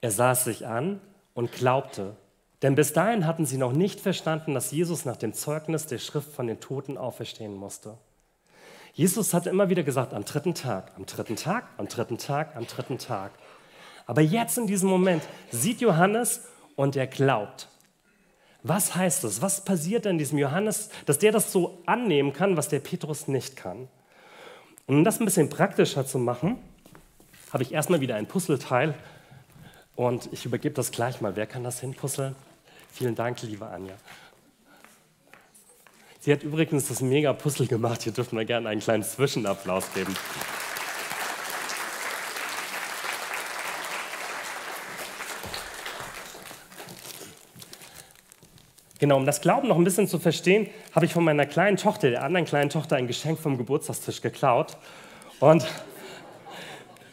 Er 0.00 0.10
sah 0.10 0.32
es 0.32 0.44
sich 0.44 0.66
an 0.66 1.00
und 1.34 1.52
glaubte, 1.52 2.16
denn 2.62 2.74
bis 2.74 2.92
dahin 2.92 3.26
hatten 3.26 3.46
sie 3.46 3.58
noch 3.58 3.72
nicht 3.72 4.00
verstanden, 4.00 4.54
dass 4.54 4.72
Jesus 4.72 5.04
nach 5.04 5.16
dem 5.16 5.32
Zeugnis 5.32 5.86
der 5.86 5.98
Schrift 5.98 6.32
von 6.32 6.46
den 6.46 6.60
Toten 6.60 6.98
auferstehen 6.98 7.54
musste. 7.54 7.96
Jesus 8.92 9.34
hatte 9.34 9.50
immer 9.50 9.68
wieder 9.68 9.82
gesagt, 9.82 10.14
am 10.14 10.24
dritten 10.24 10.54
Tag, 10.54 10.92
am 10.96 11.04
dritten 11.04 11.36
Tag, 11.36 11.68
am 11.76 11.86
dritten 11.86 12.16
Tag, 12.16 12.56
am 12.56 12.66
dritten 12.66 12.98
Tag. 12.98 13.32
Aber 14.06 14.22
jetzt 14.22 14.56
in 14.56 14.66
diesem 14.66 14.88
Moment 14.88 15.22
sieht 15.50 15.80
Johannes 15.80 16.44
und 16.76 16.96
er 16.96 17.06
glaubt. 17.06 17.68
Was 18.68 18.96
heißt 18.96 19.22
das? 19.22 19.42
Was 19.42 19.64
passiert 19.64 20.06
in 20.06 20.18
diesem 20.18 20.38
Johannes, 20.38 20.90
dass 21.04 21.20
der 21.20 21.30
das 21.30 21.52
so 21.52 21.82
annehmen 21.86 22.32
kann, 22.32 22.56
was 22.56 22.68
der 22.68 22.80
Petrus 22.80 23.28
nicht 23.28 23.54
kann? 23.54 23.86
Und 24.86 24.96
um 24.96 25.04
das 25.04 25.20
ein 25.20 25.24
bisschen 25.24 25.48
praktischer 25.48 26.04
zu 26.04 26.18
machen, 26.18 26.58
habe 27.52 27.62
ich 27.62 27.72
erstmal 27.72 28.00
wieder 28.00 28.16
ein 28.16 28.26
Puzzleteil 28.26 28.94
und 29.94 30.28
ich 30.32 30.44
übergebe 30.46 30.74
das 30.74 30.90
gleich 30.90 31.20
mal. 31.20 31.36
Wer 31.36 31.46
kann 31.46 31.62
das 31.62 31.78
hinpuzzeln? 31.78 32.34
Vielen 32.90 33.14
Dank, 33.14 33.40
liebe 33.42 33.66
Anja. 33.66 33.94
Sie 36.18 36.32
hat 36.32 36.42
übrigens 36.42 36.88
das 36.88 37.02
mega 37.02 37.32
Puzzle 37.34 37.68
gemacht. 37.68 38.02
Hier 38.02 38.12
dürfen 38.12 38.36
wir 38.36 38.44
gerne 38.44 38.68
einen 38.68 38.80
kleinen 38.80 39.04
Zwischenapplaus 39.04 39.92
geben. 39.94 40.16
Genau, 49.06 49.18
um 49.18 49.24
das 49.24 49.40
Glauben 49.40 49.68
noch 49.68 49.76
ein 49.76 49.84
bisschen 49.84 50.08
zu 50.08 50.18
verstehen, 50.18 50.68
habe 50.92 51.06
ich 51.06 51.12
von 51.12 51.22
meiner 51.22 51.46
kleinen 51.46 51.76
Tochter, 51.76 52.10
der 52.10 52.24
anderen 52.24 52.44
kleinen 52.44 52.70
Tochter, 52.70 52.96
ein 52.96 53.06
Geschenk 53.06 53.38
vom 53.38 53.56
Geburtstagstisch 53.56 54.20
geklaut. 54.20 54.76
Und, 55.38 55.64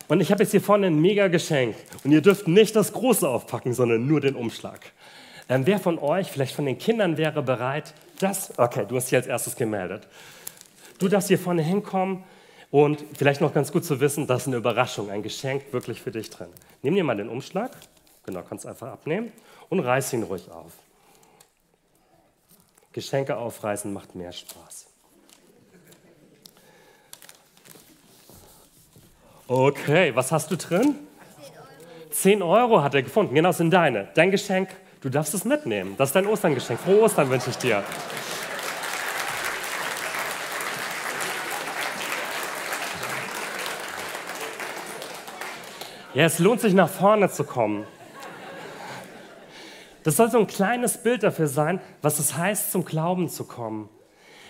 und 0.08 0.20
ich 0.20 0.32
habe 0.32 0.42
jetzt 0.42 0.50
hier 0.50 0.62
vorne 0.62 0.88
ein 0.88 1.00
mega 1.00 1.28
Geschenk. 1.28 1.76
Und 2.04 2.12
ihr 2.12 2.22
dürft 2.22 2.48
nicht 2.48 2.76
das 2.76 2.94
Große 2.94 3.30
aufpacken, 3.30 3.76
sondern 3.76 4.08
nur 4.08 4.22
den 4.22 4.34
Umschlag. 4.34 4.80
Ähm, 5.48 5.68
wer 5.68 5.78
von 5.78 6.00
euch, 6.00 6.32
vielleicht 6.32 6.56
von 6.56 6.66
den 6.66 6.80
Kindern, 6.80 7.18
wäre 7.18 7.44
bereit, 7.44 7.94
das, 8.20 8.58
okay, 8.58 8.88
du 8.90 8.96
hast 8.96 9.12
dich 9.12 9.18
als 9.18 9.28
erstes 9.28 9.56
gemeldet. 9.56 10.08
Du 10.98 11.08
darfst 11.08 11.28
hier 11.28 11.38
vorne 11.38 11.62
hinkommen 11.62 12.24
und 12.72 13.06
vielleicht 13.16 13.40
noch 13.40 13.54
ganz 13.54 13.72
gut 13.72 13.86
zu 13.86 14.00
wissen, 14.00 14.26
da 14.26 14.38
ist 14.38 14.48
eine 14.48 14.56
Überraschung, 14.56 15.12
ein 15.12 15.22
Geschenk 15.22 15.72
wirklich 15.72 16.02
für 16.02 16.10
dich 16.10 16.32
drin. 16.32 16.48
Nimm 16.82 16.96
dir 16.96 17.04
mal 17.04 17.16
den 17.16 17.30
Umschlag, 17.30 17.70
genau, 18.26 18.42
kannst 18.42 18.66
einfach 18.66 18.88
abnehmen 18.88 19.32
und 19.70 19.80
reiß 19.80 20.12
ihn 20.14 20.24
ruhig 20.24 20.50
auf. 20.50 20.72
Geschenke 22.94 23.38
aufreißen 23.38 23.92
macht 23.92 24.16
mehr 24.16 24.32
Spaß. 24.32 24.88
Okay, 29.48 30.16
was 30.16 30.32
hast 30.32 30.52
du 30.52 30.56
drin? 30.56 30.96
10 32.12 32.42
Euro. 32.42 32.62
10 32.70 32.72
Euro 32.74 32.84
hat 32.84 32.94
er 32.94 33.04
gefunden. 33.04 33.36
Genau, 33.36 33.52
sind 33.52 33.72
deine. 33.72 34.10
Dein 34.14 34.32
Geschenk, 34.32 34.70
du 35.02 35.10
darfst 35.10 35.34
es 35.34 35.44
mitnehmen. 35.44 35.96
Das 35.98 36.10
ist 36.10 36.16
dein 36.16 36.28
Osterngeschenk. 36.28 36.80
Frohe 36.80 37.02
Ostern 37.02 37.30
wünsche 37.30 37.50
ich 37.50 37.58
dir. 37.58 37.84
Ja, 46.14 46.26
es 46.26 46.38
lohnt 46.38 46.62
sich 46.62 46.74
nach 46.74 46.90
vorne 46.90 47.30
zu 47.32 47.44
kommen. 47.44 47.88
Das 50.04 50.18
soll 50.18 50.30
so 50.30 50.40
ein 50.40 50.48
kleines 50.48 50.98
Bild 50.98 51.24
dafür 51.24 51.48
sein, 51.48 51.80
was 52.02 52.20
es 52.20 52.38
heißt, 52.38 52.72
zum 52.72 52.86
Glauben 52.86 53.30
zu 53.30 53.46
kommen. 53.46 53.90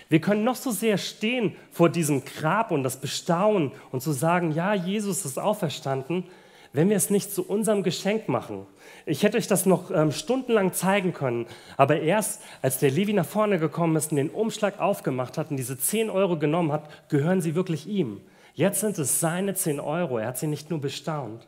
Wir 0.08 0.20
können 0.20 0.44
noch 0.44 0.56
so 0.56 0.70
sehr 0.70 0.98
stehen 0.98 1.56
vor 1.70 1.88
diesem 1.88 2.24
Grab 2.24 2.70
und 2.70 2.82
das 2.82 3.00
bestaunen 3.00 3.72
und 3.90 4.02
zu 4.02 4.12
sagen, 4.12 4.52
ja, 4.52 4.74
Jesus 4.74 5.24
ist 5.24 5.38
auferstanden, 5.38 6.24
wenn 6.72 6.90
wir 6.90 6.96
es 6.96 7.08
nicht 7.08 7.32
zu 7.32 7.46
unserem 7.46 7.82
Geschenk 7.84 8.28
machen. 8.28 8.66
Ich 9.06 9.22
hätte 9.22 9.38
euch 9.38 9.46
das 9.46 9.64
noch 9.64 9.90
ähm, 9.90 10.12
stundenlang 10.12 10.72
zeigen 10.72 11.12
können, 11.12 11.46
aber 11.76 12.00
erst 12.00 12.42
als 12.62 12.78
der 12.78 12.90
Levi 12.90 13.12
nach 13.12 13.24
vorne 13.24 13.58
gekommen 13.58 13.96
ist 13.96 14.10
und 14.10 14.16
den 14.16 14.30
Umschlag 14.30 14.80
aufgemacht 14.80 15.38
hat 15.38 15.50
und 15.50 15.56
diese 15.56 15.78
10 15.78 16.10
Euro 16.10 16.36
genommen 16.36 16.72
hat, 16.72 17.08
gehören 17.08 17.40
sie 17.40 17.54
wirklich 17.54 17.86
ihm. 17.86 18.20
Jetzt 18.54 18.80
sind 18.80 18.98
es 18.98 19.20
seine 19.20 19.54
10 19.54 19.80
Euro, 19.80 20.18
er 20.18 20.28
hat 20.28 20.38
sie 20.38 20.48
nicht 20.48 20.68
nur 20.68 20.80
bestaunt. 20.80 21.46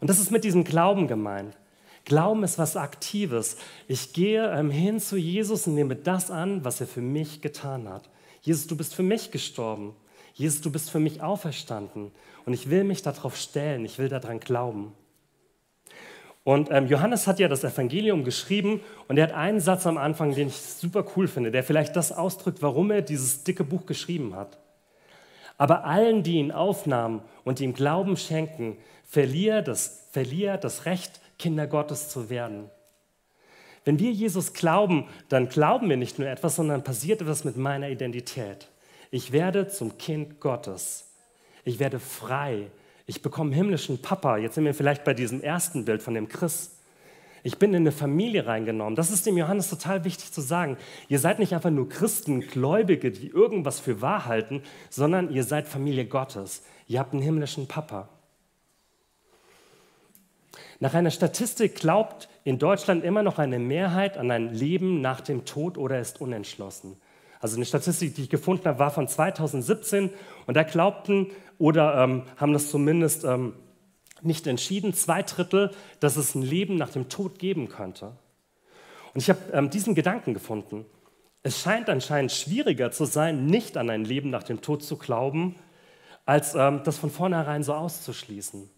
Und 0.00 0.08
das 0.08 0.18
ist 0.18 0.30
mit 0.30 0.44
diesem 0.44 0.64
Glauben 0.64 1.06
gemeint. 1.06 1.56
Glauben 2.04 2.44
ist 2.44 2.58
was 2.58 2.76
Aktives. 2.76 3.56
Ich 3.88 4.12
gehe 4.12 4.50
ähm, 4.52 4.70
hin 4.70 5.00
zu 5.00 5.16
Jesus 5.16 5.66
und 5.66 5.74
nehme 5.74 5.96
das 5.96 6.30
an, 6.30 6.64
was 6.64 6.80
er 6.80 6.86
für 6.86 7.00
mich 7.00 7.40
getan 7.40 7.88
hat. 7.88 8.10
Jesus, 8.42 8.66
du 8.66 8.76
bist 8.76 8.94
für 8.94 9.02
mich 9.02 9.30
gestorben. 9.30 9.96
Jesus, 10.34 10.60
du 10.60 10.70
bist 10.70 10.90
für 10.90 11.00
mich 11.00 11.22
auferstanden. 11.22 12.10
Und 12.44 12.52
ich 12.52 12.68
will 12.68 12.84
mich 12.84 13.02
darauf 13.02 13.36
stellen. 13.36 13.84
Ich 13.84 13.98
will 13.98 14.08
daran 14.08 14.40
glauben. 14.40 14.92
Und 16.44 16.70
ähm, 16.70 16.86
Johannes 16.88 17.26
hat 17.26 17.38
ja 17.38 17.48
das 17.48 17.64
Evangelium 17.64 18.22
geschrieben 18.22 18.82
und 19.08 19.16
er 19.16 19.28
hat 19.28 19.32
einen 19.32 19.60
Satz 19.60 19.86
am 19.86 19.96
Anfang, 19.96 20.34
den 20.34 20.48
ich 20.48 20.56
super 20.56 21.06
cool 21.16 21.26
finde, 21.26 21.50
der 21.50 21.64
vielleicht 21.64 21.96
das 21.96 22.12
ausdrückt, 22.12 22.60
warum 22.60 22.90
er 22.90 23.00
dieses 23.00 23.44
dicke 23.44 23.64
Buch 23.64 23.86
geschrieben 23.86 24.36
hat. 24.36 24.58
Aber 25.56 25.84
allen, 25.84 26.22
die 26.22 26.34
ihn 26.34 26.52
aufnahmen 26.52 27.22
und 27.44 27.60
ihm 27.60 27.72
Glauben 27.72 28.18
schenken, 28.18 28.76
verliere 29.04 29.62
das, 29.62 30.08
verliere 30.12 30.58
das 30.58 30.84
Recht 30.84 31.20
Kinder 31.38 31.66
Gottes 31.66 32.08
zu 32.08 32.30
werden. 32.30 32.70
Wenn 33.84 33.98
wir 33.98 34.12
Jesus 34.12 34.54
glauben, 34.54 35.08
dann 35.28 35.48
glauben 35.48 35.90
wir 35.90 35.96
nicht 35.96 36.18
nur 36.18 36.28
etwas, 36.28 36.56
sondern 36.56 36.84
passiert 36.84 37.20
etwas 37.20 37.44
mit 37.44 37.56
meiner 37.56 37.90
Identität. 37.90 38.68
Ich 39.10 39.32
werde 39.32 39.68
zum 39.68 39.98
Kind 39.98 40.40
Gottes. 40.40 41.10
Ich 41.64 41.78
werde 41.78 41.98
frei. 41.98 42.70
Ich 43.06 43.20
bekomme 43.20 43.54
himmlischen 43.54 44.00
Papa. 44.00 44.38
Jetzt 44.38 44.54
sind 44.54 44.64
wir 44.64 44.74
vielleicht 44.74 45.04
bei 45.04 45.12
diesem 45.12 45.42
ersten 45.42 45.84
Bild 45.84 46.02
von 46.02 46.14
dem 46.14 46.28
Chris. 46.28 46.78
Ich 47.42 47.58
bin 47.58 47.74
in 47.74 47.82
eine 47.82 47.92
Familie 47.92 48.46
reingenommen. 48.46 48.96
Das 48.96 49.10
ist 49.10 49.26
dem 49.26 49.36
Johannes 49.36 49.68
total 49.68 50.04
wichtig 50.04 50.32
zu 50.32 50.40
sagen. 50.40 50.78
Ihr 51.08 51.18
seid 51.18 51.38
nicht 51.38 51.52
einfach 51.54 51.70
nur 51.70 51.90
Christen, 51.90 52.40
Gläubige, 52.40 53.10
die 53.10 53.28
irgendwas 53.28 53.80
für 53.80 54.00
wahr 54.00 54.24
halten, 54.24 54.62
sondern 54.88 55.30
ihr 55.30 55.44
seid 55.44 55.68
Familie 55.68 56.06
Gottes. 56.06 56.62
Ihr 56.88 56.98
habt 57.00 57.12
einen 57.12 57.20
himmlischen 57.20 57.68
Papa. 57.68 58.08
Nach 60.80 60.94
einer 60.94 61.10
Statistik 61.10 61.76
glaubt 61.76 62.28
in 62.44 62.58
Deutschland 62.58 63.04
immer 63.04 63.22
noch 63.22 63.38
eine 63.38 63.58
Mehrheit 63.58 64.16
an 64.16 64.30
ein 64.30 64.52
Leben 64.52 65.00
nach 65.00 65.20
dem 65.20 65.44
Tod 65.44 65.78
oder 65.78 65.98
ist 66.00 66.20
unentschlossen. 66.20 66.96
Also 67.40 67.56
eine 67.56 67.64
Statistik, 67.64 68.14
die 68.14 68.22
ich 68.22 68.30
gefunden 68.30 68.66
habe, 68.66 68.78
war 68.78 68.90
von 68.90 69.06
2017 69.06 70.10
und 70.46 70.56
da 70.56 70.62
glaubten 70.62 71.30
oder 71.58 72.02
ähm, 72.02 72.22
haben 72.36 72.52
das 72.52 72.70
zumindest 72.70 73.24
ähm, 73.24 73.54
nicht 74.22 74.46
entschieden, 74.46 74.94
zwei 74.94 75.22
Drittel, 75.22 75.70
dass 76.00 76.16
es 76.16 76.34
ein 76.34 76.42
Leben 76.42 76.76
nach 76.76 76.90
dem 76.90 77.08
Tod 77.08 77.38
geben 77.38 77.68
könnte. 77.68 78.12
Und 79.12 79.20
ich 79.20 79.28
habe 79.28 79.40
ähm, 79.52 79.70
diesen 79.70 79.94
Gedanken 79.94 80.34
gefunden. 80.34 80.86
Es 81.42 81.60
scheint 81.60 81.90
anscheinend 81.90 82.32
schwieriger 82.32 82.90
zu 82.90 83.04
sein, 83.04 83.46
nicht 83.46 83.76
an 83.76 83.90
ein 83.90 84.04
Leben 84.04 84.30
nach 84.30 84.42
dem 84.42 84.62
Tod 84.62 84.82
zu 84.82 84.96
glauben, 84.96 85.56
als 86.24 86.54
ähm, 86.54 86.80
das 86.84 86.96
von 86.96 87.10
vornherein 87.10 87.62
so 87.62 87.74
auszuschließen. 87.74 88.70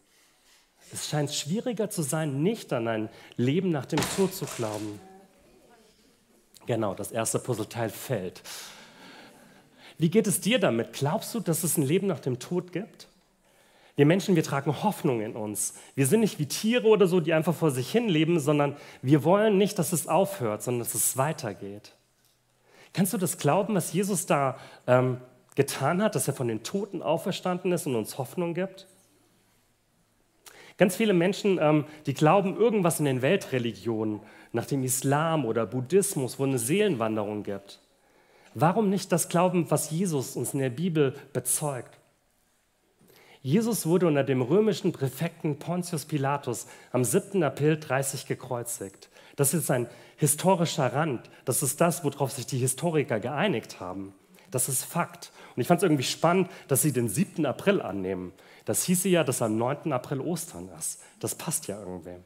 Es 0.92 1.08
scheint 1.08 1.32
schwieriger 1.32 1.90
zu 1.90 2.02
sein, 2.02 2.42
nicht 2.42 2.72
an 2.72 2.88
ein 2.88 3.08
Leben 3.36 3.70
nach 3.70 3.86
dem 3.86 4.00
Tod 4.16 4.34
zu 4.34 4.44
glauben. 4.44 5.00
Genau, 6.66 6.94
das 6.94 7.12
erste 7.12 7.38
Puzzleteil 7.38 7.90
fällt. 7.90 8.42
Wie 9.98 10.10
geht 10.10 10.26
es 10.26 10.40
dir 10.40 10.58
damit? 10.58 10.92
Glaubst 10.92 11.34
du, 11.34 11.40
dass 11.40 11.64
es 11.64 11.76
ein 11.76 11.82
Leben 11.82 12.06
nach 12.06 12.20
dem 12.20 12.38
Tod 12.38 12.72
gibt? 12.72 13.08
Wir 13.94 14.04
Menschen, 14.04 14.36
wir 14.36 14.42
tragen 14.42 14.82
Hoffnung 14.82 15.22
in 15.22 15.34
uns. 15.36 15.74
Wir 15.94 16.06
sind 16.06 16.20
nicht 16.20 16.38
wie 16.38 16.46
Tiere 16.46 16.86
oder 16.86 17.06
so, 17.06 17.20
die 17.20 17.32
einfach 17.32 17.54
vor 17.54 17.70
sich 17.70 17.90
hin 17.90 18.08
leben, 18.08 18.38
sondern 18.38 18.76
wir 19.00 19.24
wollen 19.24 19.56
nicht, 19.56 19.78
dass 19.78 19.92
es 19.92 20.06
aufhört, 20.06 20.62
sondern 20.62 20.80
dass 20.80 20.94
es 20.94 21.16
weitergeht. 21.16 21.92
Kannst 22.92 23.14
du 23.14 23.18
das 23.18 23.38
glauben, 23.38 23.74
was 23.74 23.94
Jesus 23.94 24.26
da 24.26 24.58
ähm, 24.86 25.18
getan 25.54 26.02
hat, 26.02 26.14
dass 26.14 26.28
er 26.28 26.34
von 26.34 26.48
den 26.48 26.62
Toten 26.62 27.02
auferstanden 27.02 27.72
ist 27.72 27.86
und 27.86 27.96
uns 27.96 28.18
Hoffnung 28.18 28.52
gibt? 28.52 28.86
Ganz 30.76 30.96
viele 30.96 31.14
Menschen, 31.14 31.58
ähm, 31.60 31.84
die 32.06 32.14
glauben 32.14 32.56
irgendwas 32.56 32.98
in 32.98 33.06
den 33.06 33.22
Weltreligionen, 33.22 34.20
nach 34.52 34.66
dem 34.66 34.84
Islam 34.84 35.44
oder 35.44 35.66
Buddhismus, 35.66 36.38
wo 36.38 36.44
eine 36.44 36.58
Seelenwanderung 36.58 37.42
gibt. 37.42 37.80
Warum 38.54 38.88
nicht 38.88 39.12
das 39.12 39.28
Glauben, 39.28 39.70
was 39.70 39.90
Jesus 39.90 40.36
uns 40.36 40.54
in 40.54 40.60
der 40.60 40.70
Bibel 40.70 41.14
bezeugt? 41.32 41.98
Jesus 43.42 43.86
wurde 43.86 44.06
unter 44.06 44.24
dem 44.24 44.42
römischen 44.42 44.92
Präfekten 44.92 45.58
Pontius 45.58 46.04
Pilatus 46.06 46.66
am 46.90 47.04
7. 47.04 47.42
April 47.42 47.78
30 47.78 48.26
gekreuzigt. 48.26 49.08
Das 49.36 49.54
ist 49.54 49.70
ein 49.70 49.88
historischer 50.16 50.92
Rand. 50.92 51.30
Das 51.44 51.62
ist 51.62 51.80
das, 51.80 52.02
worauf 52.02 52.32
sich 52.32 52.46
die 52.46 52.58
Historiker 52.58 53.20
geeinigt 53.20 53.78
haben. 53.78 54.14
Das 54.50 54.68
ist 54.68 54.84
Fakt. 54.84 55.30
Und 55.54 55.60
ich 55.60 55.68
fand 55.68 55.78
es 55.78 55.84
irgendwie 55.84 56.02
spannend, 56.02 56.48
dass 56.66 56.82
sie 56.82 56.92
den 56.92 57.08
7. 57.08 57.46
April 57.46 57.82
annehmen. 57.82 58.32
Das 58.66 58.82
hieße 58.82 59.08
ja, 59.08 59.24
dass 59.24 59.40
am 59.40 59.56
9. 59.56 59.92
April 59.92 60.20
Ostern 60.20 60.68
ist. 60.76 61.00
Das 61.20 61.34
passt 61.34 61.68
ja 61.68 61.78
irgendwie. 61.78 62.16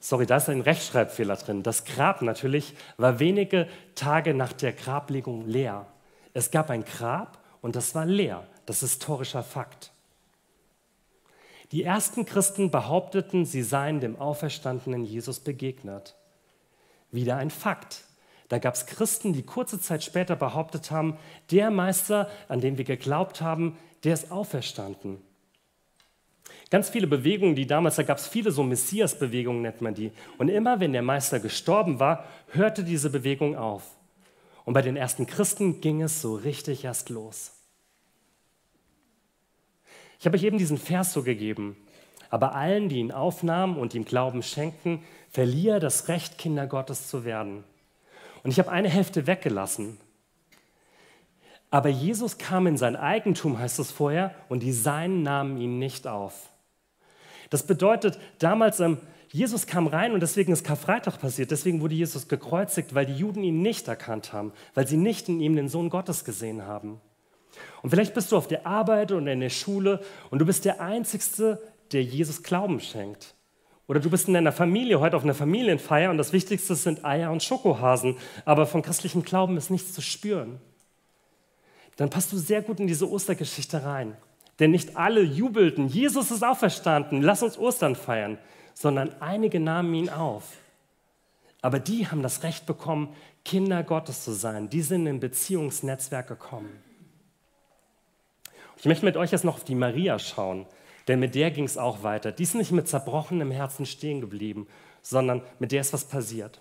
Sorry, 0.00 0.26
da 0.26 0.36
ist 0.36 0.50
ein 0.50 0.60
Rechtschreibfehler 0.60 1.36
drin. 1.36 1.62
Das 1.62 1.84
Grab 1.84 2.20
natürlich 2.20 2.74
war 2.98 3.20
wenige 3.20 3.68
Tage 3.94 4.34
nach 4.34 4.52
der 4.52 4.74
Grablegung 4.74 5.46
leer. 5.46 5.86
Es 6.34 6.50
gab 6.50 6.68
ein 6.68 6.84
Grab 6.84 7.38
und 7.62 7.76
das 7.76 7.94
war 7.94 8.04
leer. 8.04 8.46
Das 8.66 8.82
ist 8.82 9.00
historischer 9.00 9.42
Fakt. 9.42 9.92
Die 11.72 11.84
ersten 11.84 12.26
Christen 12.26 12.70
behaupteten, 12.70 13.46
sie 13.46 13.62
seien 13.62 14.00
dem 14.00 14.20
auferstandenen 14.20 15.04
Jesus 15.04 15.40
begegnet. 15.40 16.16
Wieder 17.10 17.36
ein 17.36 17.50
Fakt. 17.50 18.04
Da 18.48 18.58
gab 18.58 18.74
es 18.74 18.86
Christen, 18.86 19.32
die 19.32 19.44
kurze 19.44 19.80
Zeit 19.80 20.04
später 20.04 20.36
behauptet 20.36 20.90
haben, 20.90 21.16
der 21.50 21.70
Meister, 21.70 22.28
an 22.48 22.60
den 22.60 22.76
wir 22.76 22.84
geglaubt 22.84 23.40
haben, 23.40 23.78
der 24.04 24.14
ist 24.14 24.30
auferstanden. 24.30 25.22
Ganz 26.70 26.90
viele 26.90 27.06
Bewegungen, 27.06 27.54
die 27.54 27.66
damals, 27.66 27.96
da 27.96 28.02
gab 28.02 28.18
es 28.18 28.26
viele 28.26 28.50
so 28.50 28.62
Messias-Bewegungen, 28.62 29.62
nennt 29.62 29.80
man 29.80 29.94
die. 29.94 30.12
Und 30.38 30.48
immer 30.48 30.80
wenn 30.80 30.92
der 30.92 31.02
Meister 31.02 31.40
gestorben 31.40 32.00
war, 32.00 32.24
hörte 32.48 32.84
diese 32.84 33.10
Bewegung 33.10 33.56
auf. 33.56 33.82
Und 34.64 34.74
bei 34.74 34.82
den 34.82 34.96
ersten 34.96 35.26
Christen 35.26 35.80
ging 35.80 36.02
es 36.02 36.20
so 36.20 36.34
richtig 36.34 36.84
erst 36.84 37.10
los. 37.10 37.52
Ich 40.18 40.26
habe 40.26 40.36
euch 40.36 40.44
eben 40.44 40.58
diesen 40.58 40.78
Vers 40.78 41.12
so 41.12 41.22
gegeben. 41.22 41.76
Aber 42.30 42.54
allen, 42.54 42.88
die 42.88 42.98
ihn 42.98 43.12
aufnahmen 43.12 43.76
und 43.76 43.94
ihm 43.94 44.04
Glauben 44.04 44.42
schenkten, 44.42 45.02
verlieh 45.30 45.68
er 45.68 45.80
das 45.80 46.08
Recht, 46.08 46.38
Kinder 46.38 46.66
Gottes 46.66 47.08
zu 47.08 47.24
werden. 47.24 47.62
Und 48.42 48.50
ich 48.50 48.58
habe 48.58 48.72
eine 48.72 48.88
Hälfte 48.88 49.26
weggelassen. 49.26 49.98
Aber 51.74 51.88
Jesus 51.88 52.38
kam 52.38 52.68
in 52.68 52.76
sein 52.76 52.94
Eigentum, 52.94 53.58
heißt 53.58 53.80
es 53.80 53.90
vorher, 53.90 54.32
und 54.48 54.62
die 54.62 54.70
Seinen 54.70 55.24
nahmen 55.24 55.56
ihn 55.56 55.80
nicht 55.80 56.06
auf. 56.06 56.50
Das 57.50 57.66
bedeutet, 57.66 58.16
damals, 58.38 58.78
ähm, 58.78 58.98
Jesus 59.32 59.66
kam 59.66 59.88
rein 59.88 60.12
und 60.12 60.20
deswegen 60.20 60.52
ist 60.52 60.62
Karfreitag 60.62 61.18
passiert. 61.18 61.50
Deswegen 61.50 61.80
wurde 61.80 61.96
Jesus 61.96 62.28
gekreuzigt, 62.28 62.94
weil 62.94 63.06
die 63.06 63.16
Juden 63.16 63.42
ihn 63.42 63.60
nicht 63.60 63.88
erkannt 63.88 64.32
haben, 64.32 64.52
weil 64.74 64.86
sie 64.86 64.96
nicht 64.96 65.28
in 65.28 65.40
ihm 65.40 65.56
den 65.56 65.68
Sohn 65.68 65.90
Gottes 65.90 66.24
gesehen 66.24 66.64
haben. 66.64 67.00
Und 67.82 67.90
vielleicht 67.90 68.14
bist 68.14 68.30
du 68.30 68.36
auf 68.36 68.46
der 68.46 68.68
Arbeit 68.68 69.10
oder 69.10 69.32
in 69.32 69.40
der 69.40 69.50
Schule 69.50 69.98
und 70.30 70.38
du 70.38 70.46
bist 70.46 70.64
der 70.64 70.80
Einzige, 70.80 71.58
der 71.90 72.04
Jesus 72.04 72.44
Glauben 72.44 72.78
schenkt. 72.78 73.34
Oder 73.88 73.98
du 73.98 74.10
bist 74.10 74.28
in 74.28 74.34
deiner 74.34 74.52
Familie 74.52 75.00
heute 75.00 75.16
auf 75.16 75.24
einer 75.24 75.34
Familienfeier 75.34 76.12
und 76.12 76.18
das 76.18 76.32
Wichtigste 76.32 76.76
sind 76.76 77.04
Eier 77.04 77.32
und 77.32 77.42
Schokohasen, 77.42 78.16
aber 78.44 78.66
von 78.66 78.80
christlichem 78.80 79.24
Glauben 79.24 79.56
ist 79.56 79.70
nichts 79.70 79.92
zu 79.92 80.02
spüren. 80.02 80.60
Dann 81.96 82.10
passt 82.10 82.32
du 82.32 82.38
sehr 82.38 82.62
gut 82.62 82.80
in 82.80 82.86
diese 82.86 83.08
Ostergeschichte 83.08 83.84
rein. 83.84 84.16
Denn 84.58 84.70
nicht 84.70 84.96
alle 84.96 85.22
jubelten, 85.22 85.88
Jesus 85.88 86.30
ist 86.30 86.44
auferstanden, 86.44 87.22
lass 87.22 87.42
uns 87.42 87.58
Ostern 87.58 87.96
feiern, 87.96 88.38
sondern 88.72 89.14
einige 89.20 89.60
nahmen 89.60 89.94
ihn 89.94 90.10
auf. 90.10 90.44
Aber 91.60 91.80
die 91.80 92.06
haben 92.06 92.22
das 92.22 92.42
Recht 92.42 92.66
bekommen, 92.66 93.14
Kinder 93.44 93.82
Gottes 93.82 94.22
zu 94.22 94.32
sein. 94.32 94.68
Die 94.68 94.82
sind 94.82 95.06
in 95.06 95.20
Beziehungsnetzwerk 95.20 96.28
gekommen. 96.28 96.70
Ich 98.76 98.84
möchte 98.84 99.04
mit 99.04 99.16
euch 99.16 99.32
jetzt 99.32 99.44
noch 99.44 99.54
auf 99.54 99.64
die 99.64 99.74
Maria 99.74 100.18
schauen, 100.18 100.66
denn 101.08 101.20
mit 101.20 101.34
der 101.34 101.50
ging 101.50 101.64
es 101.64 101.78
auch 101.78 102.02
weiter. 102.02 102.32
Die 102.32 102.42
ist 102.42 102.54
nicht 102.54 102.70
mit 102.70 102.88
zerbrochenem 102.88 103.50
Herzen 103.50 103.86
stehen 103.86 104.20
geblieben, 104.20 104.66
sondern 105.02 105.42
mit 105.58 105.72
der 105.72 105.80
ist 105.80 105.92
was 105.92 106.04
passiert. 106.04 106.60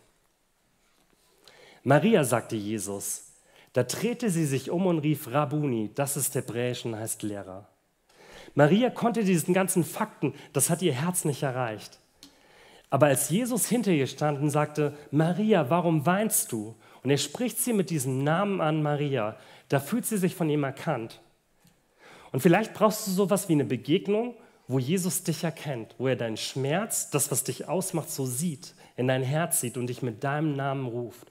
Maria, 1.84 2.24
sagte 2.24 2.56
Jesus, 2.56 3.33
da 3.74 3.84
drehte 3.84 4.30
sie 4.30 4.46
sich 4.46 4.70
um 4.70 4.86
und 4.86 5.00
rief 5.00 5.32
Rabuni, 5.32 5.92
das 5.94 6.16
ist 6.16 6.36
Hebräisch 6.36 6.86
und 6.86 6.96
heißt 6.96 7.24
Lehrer. 7.24 7.68
Maria 8.56 8.92
konnte 8.92 9.24
diesen 9.24 9.54
ganzen 9.54 9.84
Fakten, 9.84 10.34
das 10.54 10.70
hat 10.70 10.82
ihr 10.82 10.94
Herz 10.94 11.26
nicht 11.26 11.42
erreicht. 11.42 12.00
Aber 12.92 13.08
als 13.08 13.30
Jesus 13.30 13.68
hinter 13.68 13.92
ihr 13.92 14.06
stand 14.06 14.40
und 14.40 14.52
sagte, 14.52 14.94
Maria, 15.10 15.72
warum 15.72 16.06
weinst 16.06 16.52
du? 16.52 16.76
Und 17.02 17.10
er 17.10 17.18
spricht 17.18 17.58
sie 17.58 17.74
mit 17.74 17.90
diesem 17.90 18.24
Namen 18.24 18.62
an 18.62 18.84
Maria, 18.84 19.36
da 19.70 19.80
fühlt 19.80 20.06
sie 20.06 20.18
sich 20.18 20.36
von 20.36 20.50
ihm 20.50 20.64
erkannt. 20.64 21.20
Und 22.32 22.42
vielleicht 22.42 22.76
brauchst 22.76 23.08
du 23.08 23.12
sowas 23.12 23.50
wie 23.50 23.54
eine 23.54 23.66
Begegnung, 23.66 24.36
wo 24.68 24.78
Jesus 24.78 25.24
dich 25.24 25.44
erkennt, 25.44 25.96
wo 25.98 26.08
er 26.08 26.16
deinen 26.16 26.38
Schmerz, 26.38 27.10
das, 27.10 27.32
was 27.32 27.44
dich 27.44 27.68
ausmacht, 27.68 28.12
so 28.12 28.26
sieht, 28.26 28.76
in 28.96 29.08
dein 29.08 29.24
Herz 29.24 29.60
sieht 29.60 29.78
und 29.78 29.88
dich 29.88 30.04
mit 30.04 30.24
deinem 30.24 30.56
Namen 30.56 30.88
ruft. 30.88 31.28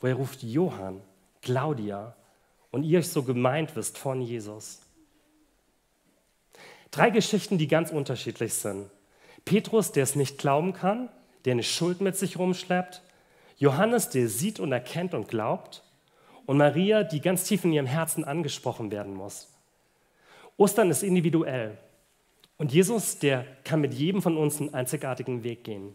Wo 0.00 0.08
er 0.08 0.14
ruft 0.14 0.42
Johann, 0.42 1.00
Claudia 1.42 2.14
und 2.70 2.84
ihr 2.84 2.98
euch 2.98 3.08
so 3.08 3.22
gemeint 3.22 3.76
wisst 3.76 3.98
von 3.98 4.20
Jesus. 4.20 4.80
Drei 6.90 7.10
Geschichten, 7.10 7.58
die 7.58 7.68
ganz 7.68 7.90
unterschiedlich 7.90 8.54
sind. 8.54 8.90
Petrus, 9.44 9.92
der 9.92 10.02
es 10.02 10.16
nicht 10.16 10.38
glauben 10.38 10.72
kann, 10.72 11.08
der 11.44 11.52
eine 11.52 11.62
Schuld 11.62 12.00
mit 12.00 12.16
sich 12.16 12.38
rumschleppt. 12.38 13.02
Johannes, 13.56 14.10
der 14.10 14.28
sieht 14.28 14.60
und 14.60 14.72
erkennt 14.72 15.14
und 15.14 15.28
glaubt. 15.28 15.82
Und 16.46 16.56
Maria, 16.56 17.04
die 17.04 17.20
ganz 17.20 17.44
tief 17.44 17.64
in 17.64 17.72
ihrem 17.72 17.86
Herzen 17.86 18.24
angesprochen 18.24 18.90
werden 18.90 19.14
muss. 19.14 19.52
Ostern 20.56 20.90
ist 20.90 21.02
individuell. 21.02 21.78
Und 22.56 22.72
Jesus, 22.72 23.18
der 23.18 23.44
kann 23.64 23.80
mit 23.80 23.94
jedem 23.94 24.20
von 24.20 24.36
uns 24.36 24.60
einen 24.60 24.74
einzigartigen 24.74 25.44
Weg 25.44 25.64
gehen. 25.64 25.94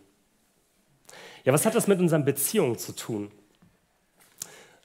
Ja, 1.43 1.51
was 1.51 1.65
hat 1.65 1.75
das 1.75 1.88
mit 1.88 1.99
unseren 1.99 2.23
Beziehungen 2.23 2.77
zu 2.77 2.93
tun? 2.93 3.32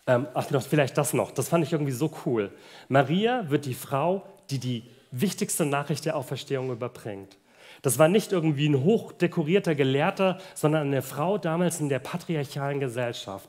Ähm, 0.09 0.27
ach, 0.35 0.51
noch, 0.51 0.62
vielleicht 0.62 0.99
das 0.99 1.12
noch. 1.14 1.31
Das 1.31 1.49
fand 1.49 1.64
ich 1.64 1.73
irgendwie 1.73 1.92
so 1.92 2.11
cool. 2.27 2.51
Maria 2.88 3.49
wird 3.49 3.66
die 3.66 3.75
Frau, 3.75 4.25
die 4.51 4.59
die 4.59 4.83
wichtigste 5.12 5.64
Nachricht 5.64 6.05
der 6.05 6.16
Auferstehung 6.16 6.73
überbringt. 6.73 7.37
Das 7.83 8.01
war 8.01 8.09
nicht 8.09 8.33
irgendwie 8.33 8.68
ein 8.68 8.83
hochdekorierter 8.83 9.77
Gelehrter, 9.77 10.38
sondern 10.55 10.88
eine 10.88 11.03
Frau 11.03 11.38
damals 11.38 11.79
in 11.79 11.88
der 11.88 12.01
patriarchalen 12.01 12.81
Gesellschaft. 12.81 13.49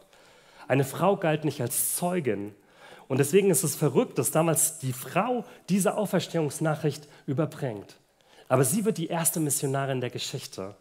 Eine 0.67 0.83
Frau 0.83 1.17
galt 1.17 1.45
nicht 1.45 1.61
als 1.61 1.95
Zeugin, 1.95 2.53
und 3.09 3.17
deswegen 3.17 3.49
ist 3.49 3.63
es 3.63 3.75
verrückt, 3.75 4.19
dass 4.19 4.29
damals 4.29 4.77
die 4.77 4.93
Frau 4.93 5.43
diese 5.67 5.97
Auferstehungsnachricht 5.97 7.07
überbringt. 7.25 7.97
Aber 8.47 8.63
sie 8.63 8.85
wird 8.85 8.99
die 8.99 9.07
erste 9.07 9.39
Missionarin 9.39 9.99
der 9.99 10.11
Geschichte. 10.11 10.75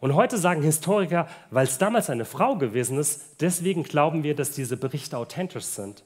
Und 0.00 0.14
heute 0.14 0.38
sagen 0.38 0.62
Historiker, 0.62 1.28
weil 1.50 1.64
es 1.64 1.78
damals 1.78 2.10
eine 2.10 2.24
Frau 2.24 2.56
gewesen 2.56 2.98
ist, 2.98 3.40
deswegen 3.40 3.82
glauben 3.82 4.22
wir, 4.22 4.34
dass 4.34 4.52
diese 4.52 4.76
Berichte 4.76 5.18
authentisch 5.18 5.64
sind. 5.64 6.04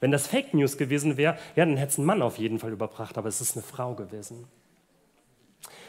Wenn 0.00 0.10
das 0.10 0.26
Fake 0.26 0.54
News 0.54 0.78
gewesen 0.78 1.16
wäre, 1.16 1.36
ja, 1.56 1.64
dann 1.64 1.76
hätte 1.76 1.92
es 1.92 1.98
ein 1.98 2.04
Mann 2.04 2.22
auf 2.22 2.38
jeden 2.38 2.58
Fall 2.58 2.72
überbracht, 2.72 3.18
aber 3.18 3.28
es 3.28 3.40
ist 3.40 3.56
eine 3.56 3.62
Frau 3.62 3.94
gewesen. 3.94 4.46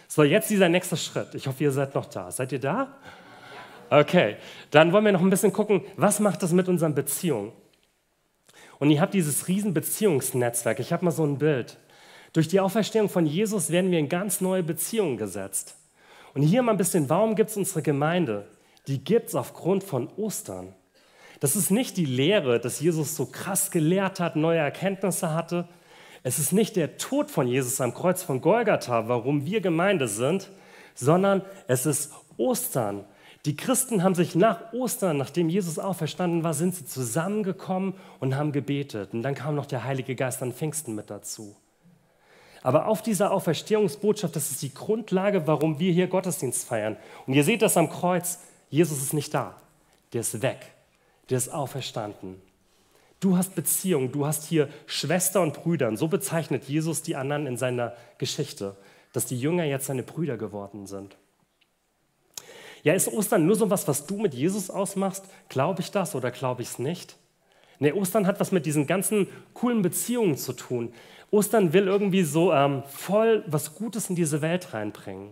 So, 0.07 0.23
jetzt 0.23 0.49
dieser 0.49 0.69
nächste 0.69 0.97
Schritt. 0.97 1.33
Ich 1.33 1.47
hoffe, 1.47 1.63
ihr 1.63 1.71
seid 1.71 1.95
noch 1.95 2.05
da. 2.05 2.31
Seid 2.31 2.51
ihr 2.51 2.59
da? 2.59 2.95
Okay, 3.89 4.37
dann 4.71 4.91
wollen 4.91 5.05
wir 5.05 5.11
noch 5.11 5.21
ein 5.21 5.29
bisschen 5.29 5.53
gucken, 5.53 5.81
was 5.97 6.19
macht 6.19 6.43
das 6.43 6.51
mit 6.51 6.67
unseren 6.67 6.95
Beziehungen? 6.95 7.51
Und 8.79 8.91
ihr 8.91 9.01
habt 9.01 9.13
dieses 9.13 9.47
riesen 9.47 9.73
Beziehungsnetzwerk. 9.73 10.79
Ich 10.79 10.91
habe 10.91 11.05
mal 11.05 11.11
so 11.11 11.23
ein 11.25 11.37
Bild. 11.37 11.77
Durch 12.33 12.47
die 12.47 12.59
Auferstehung 12.59 13.09
von 13.09 13.25
Jesus 13.25 13.69
werden 13.69 13.91
wir 13.91 13.99
in 13.99 14.09
ganz 14.09 14.41
neue 14.41 14.63
Beziehungen 14.63 15.17
gesetzt. 15.17 15.75
Und 16.33 16.41
hier 16.41 16.61
mal 16.61 16.71
ein 16.71 16.77
bisschen, 16.77 17.09
warum 17.09 17.35
gibt 17.35 17.49
es 17.49 17.57
unsere 17.57 17.81
Gemeinde? 17.81 18.47
Die 18.87 19.03
gibt 19.03 19.29
es 19.29 19.35
aufgrund 19.35 19.83
von 19.83 20.09
Ostern. 20.17 20.73
Das 21.39 21.55
ist 21.55 21.71
nicht 21.71 21.97
die 21.97 22.05
Lehre, 22.05 22.59
dass 22.59 22.79
Jesus 22.79 23.15
so 23.15 23.25
krass 23.25 23.71
gelehrt 23.71 24.19
hat, 24.19 24.35
neue 24.35 24.59
Erkenntnisse 24.59 25.33
hatte. 25.33 25.67
Es 26.23 26.39
ist 26.39 26.53
nicht 26.53 26.75
der 26.75 26.97
Tod 26.97 27.29
von 27.29 27.47
Jesus 27.47 27.81
am 27.81 27.93
Kreuz 27.93 28.23
von 28.23 28.41
Golgatha, 28.41 29.07
warum 29.07 29.45
wir 29.45 29.61
Gemeinde 29.61 30.07
sind, 30.07 30.49
sondern 30.95 31.41
es 31.67 31.85
ist 31.85 32.13
Ostern, 32.37 33.05
die 33.45 33.57
Christen 33.57 34.03
haben 34.03 34.15
sich 34.15 34.35
nach 34.35 34.71
Ostern, 34.71 35.17
nachdem 35.17 35.49
Jesus 35.49 35.77
auferstanden 35.77 36.45
war, 36.45 36.53
sind 36.53 36.75
sie 36.75 36.85
zusammengekommen 36.85 37.93
und 38.21 38.37
haben 38.37 38.53
gebetet. 38.53 39.13
Und 39.13 39.21
dann 39.21 39.35
kam 39.35 39.55
noch 39.55 39.65
der 39.65 39.83
Heilige 39.83 40.15
Geist 40.15 40.41
an 40.41 40.53
Pfingsten 40.53 40.95
mit 40.95 41.09
dazu. 41.09 41.53
Aber 42.63 42.87
auf 42.87 43.01
dieser 43.01 43.31
Auferstehungsbotschaft, 43.31 44.35
das 44.35 44.49
ist 44.49 44.61
die 44.61 44.73
Grundlage, 44.73 45.47
warum 45.47 45.79
wir 45.79 45.91
hier 45.91 46.07
Gottesdienst 46.07 46.65
feiern. 46.65 46.95
Und 47.27 47.33
ihr 47.33 47.43
seht 47.43 47.61
das 47.61 47.75
am 47.75 47.89
Kreuz, 47.89 48.39
Jesus 48.69 49.01
ist 49.01 49.13
nicht 49.13 49.33
da. 49.33 49.55
Der 50.13 50.21
ist 50.21 50.41
weg. 50.41 50.71
Der 51.29 51.37
ist 51.37 51.49
auferstanden. 51.49 52.41
Du 53.19 53.37
hast 53.37 53.55
Beziehung, 53.55 54.11
du 54.11 54.25
hast 54.25 54.45
hier 54.45 54.69
Schwester 54.85 55.41
und 55.41 55.53
Brüder. 55.53 55.95
so 55.95 56.07
bezeichnet 56.07 56.63
Jesus 56.65 57.01
die 57.01 57.15
anderen 57.15 57.47
in 57.47 57.57
seiner 57.57 57.93
Geschichte, 58.17 58.75
dass 59.13 59.25
die 59.25 59.39
Jünger 59.39 59.63
jetzt 59.65 59.85
seine 59.85 60.03
Brüder 60.03 60.37
geworden 60.37 60.87
sind. 60.87 61.15
Ja, 62.83 62.93
ist 62.93 63.07
Ostern 63.07 63.45
nur 63.45 63.55
so 63.55 63.69
was, 63.69 63.87
was 63.87 64.05
du 64.05 64.17
mit 64.17 64.33
Jesus 64.33 64.69
ausmachst? 64.69 65.25
Glaube 65.47 65.81
ich 65.81 65.91
das 65.91 66.15
oder 66.15 66.31
glaube 66.31 66.61
ich 66.61 66.69
es 66.69 66.79
nicht? 66.79 67.15
Nee, 67.79 67.93
Ostern 67.93 68.27
hat 68.27 68.39
was 68.39 68.51
mit 68.51 68.65
diesen 68.65 68.87
ganzen 68.87 69.27
coolen 69.53 69.81
Beziehungen 69.81 70.37
zu 70.37 70.53
tun. 70.53 70.93
Ostern 71.33 71.73
will 71.73 71.87
irgendwie 71.87 72.23
so 72.23 72.53
ähm, 72.53 72.83
voll 72.87 73.43
was 73.47 73.73
Gutes 73.73 74.07
in 74.07 74.15
diese 74.15 74.43
Welt 74.43 74.73
reinbringen. 74.73 75.31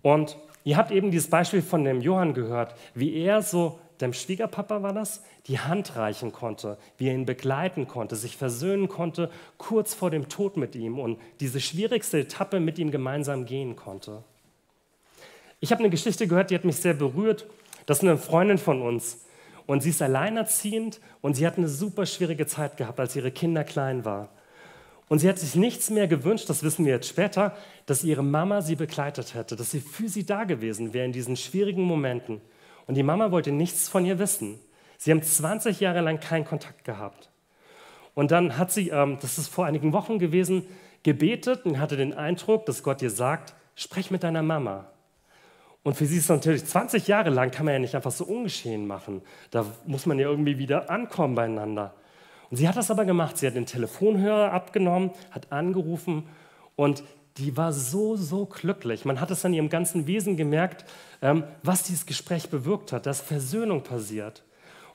Und 0.00 0.38
ihr 0.64 0.78
habt 0.78 0.90
eben 0.90 1.10
dieses 1.10 1.28
Beispiel 1.28 1.60
von 1.60 1.84
dem 1.84 2.00
Johann 2.00 2.32
gehört, 2.32 2.74
wie 2.94 3.14
er 3.14 3.42
so, 3.42 3.78
dem 4.00 4.14
Schwiegerpapa 4.14 4.82
war 4.82 4.94
das, 4.94 5.22
die 5.46 5.60
Hand 5.60 5.96
reichen 5.96 6.32
konnte, 6.32 6.78
wie 6.96 7.08
er 7.08 7.14
ihn 7.14 7.26
begleiten 7.26 7.86
konnte, 7.86 8.16
sich 8.16 8.38
versöhnen 8.38 8.88
konnte, 8.88 9.30
kurz 9.58 9.92
vor 9.92 10.10
dem 10.10 10.30
Tod 10.30 10.56
mit 10.56 10.74
ihm 10.74 10.98
und 10.98 11.20
diese 11.40 11.60
schwierigste 11.60 12.20
Etappe 12.20 12.58
mit 12.58 12.78
ihm 12.78 12.90
gemeinsam 12.90 13.44
gehen 13.44 13.76
konnte. 13.76 14.24
Ich 15.60 15.70
habe 15.70 15.80
eine 15.80 15.90
Geschichte 15.90 16.26
gehört, 16.26 16.50
die 16.50 16.54
hat 16.54 16.64
mich 16.64 16.76
sehr 16.76 16.94
berührt. 16.94 17.46
Das 17.84 17.98
ist 17.98 18.04
eine 18.04 18.16
Freundin 18.16 18.58
von 18.58 18.80
uns. 18.80 19.26
Und 19.66 19.82
sie 19.82 19.90
ist 19.90 20.02
alleinerziehend 20.02 21.00
und 21.20 21.34
sie 21.34 21.46
hat 21.46 21.58
eine 21.58 21.68
super 21.68 22.06
schwierige 22.06 22.46
Zeit 22.46 22.76
gehabt, 22.76 22.98
als 22.98 23.16
ihre 23.16 23.30
Kinder 23.30 23.64
klein 23.64 24.04
waren. 24.04 24.28
Und 25.08 25.18
sie 25.18 25.28
hat 25.28 25.38
sich 25.38 25.54
nichts 25.56 25.90
mehr 25.90 26.08
gewünscht, 26.08 26.48
das 26.48 26.62
wissen 26.62 26.86
wir 26.86 26.94
jetzt 26.94 27.08
später, 27.08 27.54
dass 27.86 28.02
ihre 28.02 28.22
Mama 28.22 28.62
sie 28.62 28.76
begleitet 28.76 29.34
hätte, 29.34 29.56
dass 29.56 29.70
sie 29.70 29.80
für 29.80 30.08
sie 30.08 30.24
da 30.24 30.44
gewesen 30.44 30.94
wäre 30.94 31.04
in 31.04 31.12
diesen 31.12 31.36
schwierigen 31.36 31.82
Momenten. 31.82 32.40
Und 32.86 32.94
die 32.94 33.02
Mama 33.02 33.30
wollte 33.30 33.52
nichts 33.52 33.88
von 33.88 34.06
ihr 34.06 34.18
wissen. 34.18 34.58
Sie 34.98 35.10
haben 35.10 35.22
20 35.22 35.80
Jahre 35.80 36.00
lang 36.00 36.20
keinen 36.20 36.44
Kontakt 36.44 36.84
gehabt. 36.84 37.30
Und 38.14 38.30
dann 38.30 38.56
hat 38.56 38.72
sie, 38.72 38.90
ähm, 38.90 39.18
das 39.20 39.38
ist 39.38 39.48
vor 39.48 39.66
einigen 39.66 39.92
Wochen 39.92 40.18
gewesen, 40.18 40.64
gebetet 41.02 41.64
und 41.64 41.78
hatte 41.78 41.96
den 41.96 42.14
Eindruck, 42.14 42.66
dass 42.66 42.82
Gott 42.82 43.02
ihr 43.02 43.10
sagt, 43.10 43.54
sprech 43.74 44.10
mit 44.10 44.22
deiner 44.22 44.42
Mama. 44.42 44.91
Und 45.84 45.96
für 45.96 46.06
sie 46.06 46.16
ist 46.16 46.24
es 46.24 46.28
natürlich 46.28 46.64
20 46.64 47.08
Jahre 47.08 47.30
lang, 47.30 47.50
kann 47.50 47.64
man 47.64 47.74
ja 47.74 47.80
nicht 47.80 47.96
einfach 47.96 48.12
so 48.12 48.24
ungeschehen 48.24 48.86
machen. 48.86 49.22
Da 49.50 49.66
muss 49.84 50.06
man 50.06 50.18
ja 50.18 50.28
irgendwie 50.28 50.58
wieder 50.58 50.90
ankommen 50.90 51.34
beieinander. 51.34 51.94
Und 52.50 52.56
sie 52.58 52.68
hat 52.68 52.76
das 52.76 52.90
aber 52.90 53.04
gemacht. 53.04 53.38
Sie 53.38 53.46
hat 53.46 53.56
den 53.56 53.66
Telefonhörer 53.66 54.52
abgenommen, 54.52 55.10
hat 55.30 55.50
angerufen 55.50 56.24
und 56.76 57.02
die 57.38 57.56
war 57.56 57.72
so, 57.72 58.16
so 58.16 58.46
glücklich. 58.46 59.04
Man 59.04 59.20
hat 59.20 59.30
es 59.30 59.44
an 59.44 59.54
ihrem 59.54 59.70
ganzen 59.70 60.06
Wesen 60.06 60.36
gemerkt, 60.36 60.84
ähm, 61.22 61.44
was 61.62 61.82
dieses 61.84 62.06
Gespräch 62.06 62.50
bewirkt 62.50 62.92
hat, 62.92 63.06
dass 63.06 63.20
Versöhnung 63.20 63.82
passiert. 63.82 64.42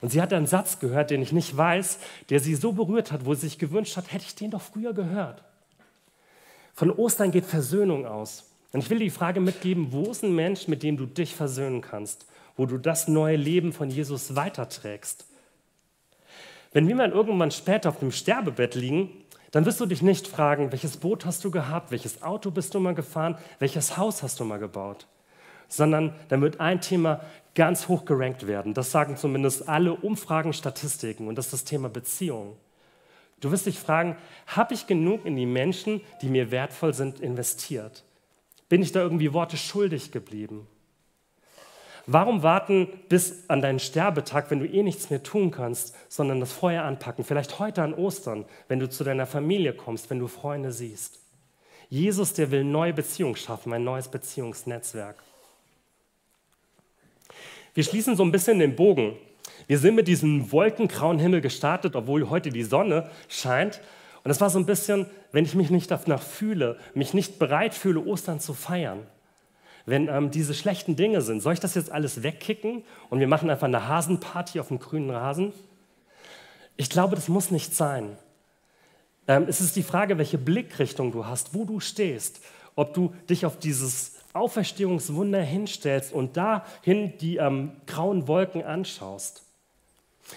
Und 0.00 0.10
sie 0.12 0.22
hat 0.22 0.32
einen 0.32 0.46
Satz 0.46 0.78
gehört, 0.78 1.10
den 1.10 1.20
ich 1.20 1.32
nicht 1.32 1.56
weiß, 1.56 1.98
der 2.30 2.38
sie 2.38 2.54
so 2.54 2.72
berührt 2.72 3.10
hat, 3.10 3.26
wo 3.26 3.34
sie 3.34 3.48
sich 3.48 3.58
gewünscht 3.58 3.96
hat, 3.96 4.12
hätte 4.12 4.24
ich 4.24 4.36
den 4.36 4.52
doch 4.52 4.62
früher 4.62 4.94
gehört. 4.94 5.42
Von 6.74 6.92
Ostern 6.92 7.32
geht 7.32 7.44
Versöhnung 7.44 8.06
aus. 8.06 8.44
Und 8.72 8.80
ich 8.80 8.90
will 8.90 8.98
die 8.98 9.10
Frage 9.10 9.40
mitgeben, 9.40 9.92
wo 9.92 10.10
ist 10.10 10.22
ein 10.22 10.34
Mensch, 10.34 10.68
mit 10.68 10.82
dem 10.82 10.96
du 10.96 11.06
dich 11.06 11.34
versöhnen 11.34 11.80
kannst, 11.80 12.26
wo 12.56 12.66
du 12.66 12.76
das 12.76 13.08
neue 13.08 13.36
Leben 13.36 13.72
von 13.72 13.90
Jesus 13.90 14.36
weiterträgst? 14.36 15.26
Wenn 16.72 16.86
wir 16.86 16.94
mal 16.94 17.10
irgendwann 17.10 17.50
später 17.50 17.88
auf 17.88 18.00
dem 18.00 18.12
Sterbebett 18.12 18.74
liegen, 18.74 19.10
dann 19.50 19.64
wirst 19.64 19.80
du 19.80 19.86
dich 19.86 20.02
nicht 20.02 20.28
fragen, 20.28 20.70
welches 20.72 20.98
Boot 20.98 21.24
hast 21.24 21.42
du 21.44 21.50
gehabt, 21.50 21.90
welches 21.90 22.22
Auto 22.22 22.50
bist 22.50 22.74
du 22.74 22.80
mal 22.80 22.94
gefahren, 22.94 23.38
welches 23.58 23.96
Haus 23.96 24.22
hast 24.22 24.38
du 24.40 24.44
mal 24.44 24.58
gebaut, 24.58 25.06
sondern 25.68 26.14
dann 26.28 26.42
wird 26.42 26.60
ein 26.60 26.82
Thema 26.82 27.22
ganz 27.54 27.88
hoch 27.88 28.04
gerankt 28.04 28.46
werden. 28.46 28.74
Das 28.74 28.90
sagen 28.90 29.16
zumindest 29.16 29.66
alle 29.66 29.94
Umfragen, 29.94 30.52
Statistiken 30.52 31.28
und 31.28 31.36
das 31.36 31.46
ist 31.46 31.52
das 31.54 31.64
Thema 31.64 31.88
Beziehung. 31.88 32.56
Du 33.40 33.50
wirst 33.50 33.66
dich 33.66 33.78
fragen, 33.78 34.16
habe 34.46 34.74
ich 34.74 34.86
genug 34.86 35.24
in 35.24 35.36
die 35.36 35.46
Menschen, 35.46 36.02
die 36.20 36.28
mir 36.28 36.50
wertvoll 36.50 36.92
sind, 36.92 37.20
investiert? 37.20 38.04
Bin 38.68 38.82
ich 38.82 38.92
da 38.92 39.00
irgendwie 39.00 39.32
Worte 39.32 39.56
schuldig 39.56 40.12
geblieben? 40.12 40.66
Warum 42.10 42.42
warten 42.42 42.88
bis 43.10 43.44
an 43.48 43.60
deinen 43.60 43.78
Sterbetag, 43.78 44.50
wenn 44.50 44.60
du 44.60 44.66
eh 44.66 44.82
nichts 44.82 45.10
mehr 45.10 45.22
tun 45.22 45.50
kannst, 45.50 45.94
sondern 46.08 46.40
das 46.40 46.52
Feuer 46.52 46.84
anpacken? 46.84 47.22
Vielleicht 47.22 47.58
heute 47.58 47.82
an 47.82 47.92
Ostern, 47.92 48.46
wenn 48.66 48.78
du 48.78 48.88
zu 48.88 49.04
deiner 49.04 49.26
Familie 49.26 49.74
kommst, 49.74 50.08
wenn 50.08 50.18
du 50.18 50.26
Freunde 50.26 50.72
siehst. 50.72 51.18
Jesus, 51.90 52.32
der 52.32 52.50
will 52.50 52.64
neue 52.64 52.94
Beziehungen 52.94 53.36
schaffen, 53.36 53.74
ein 53.74 53.84
neues 53.84 54.08
Beziehungsnetzwerk. 54.08 55.16
Wir 57.74 57.84
schließen 57.84 58.16
so 58.16 58.22
ein 58.22 58.32
bisschen 58.32 58.58
den 58.58 58.74
Bogen. 58.74 59.16
Wir 59.66 59.78
sind 59.78 59.94
mit 59.94 60.08
diesem 60.08 60.50
wolkengrauen 60.50 61.18
Himmel 61.18 61.42
gestartet, 61.42 61.94
obwohl 61.94 62.30
heute 62.30 62.48
die 62.50 62.62
Sonne 62.62 63.10
scheint. 63.28 63.82
Und 64.24 64.30
es 64.30 64.40
war 64.40 64.50
so 64.50 64.58
ein 64.58 64.66
bisschen, 64.66 65.06
wenn 65.32 65.44
ich 65.44 65.54
mich 65.54 65.70
nicht 65.70 65.90
danach 65.90 66.22
fühle, 66.22 66.78
mich 66.94 67.14
nicht 67.14 67.38
bereit 67.38 67.74
fühle, 67.74 68.00
Ostern 68.00 68.40
zu 68.40 68.54
feiern, 68.54 69.06
wenn 69.86 70.08
ähm, 70.08 70.30
diese 70.30 70.54
schlechten 70.54 70.96
Dinge 70.96 71.22
sind, 71.22 71.40
soll 71.40 71.54
ich 71.54 71.60
das 71.60 71.74
jetzt 71.74 71.90
alles 71.90 72.22
wegkicken 72.22 72.84
und 73.08 73.20
wir 73.20 73.28
machen 73.28 73.48
einfach 73.48 73.66
eine 73.66 73.88
Hasenparty 73.88 74.60
auf 74.60 74.68
dem 74.68 74.78
grünen 74.78 75.10
Rasen? 75.10 75.52
Ich 76.76 76.90
glaube, 76.90 77.16
das 77.16 77.28
muss 77.28 77.50
nicht 77.50 77.74
sein. 77.74 78.16
Ähm, 79.26 79.46
es 79.48 79.60
ist 79.60 79.76
die 79.76 79.82
Frage, 79.82 80.18
welche 80.18 80.38
Blickrichtung 80.38 81.10
du 81.10 81.26
hast, 81.26 81.54
wo 81.54 81.64
du 81.64 81.80
stehst, 81.80 82.40
ob 82.74 82.94
du 82.94 83.14
dich 83.28 83.46
auf 83.46 83.58
dieses 83.58 84.16
Auferstehungswunder 84.32 85.40
hinstellst 85.40 86.12
und 86.12 86.36
dahin 86.36 87.16
die 87.18 87.36
ähm, 87.36 87.72
grauen 87.86 88.28
Wolken 88.28 88.62
anschaust. 88.62 89.42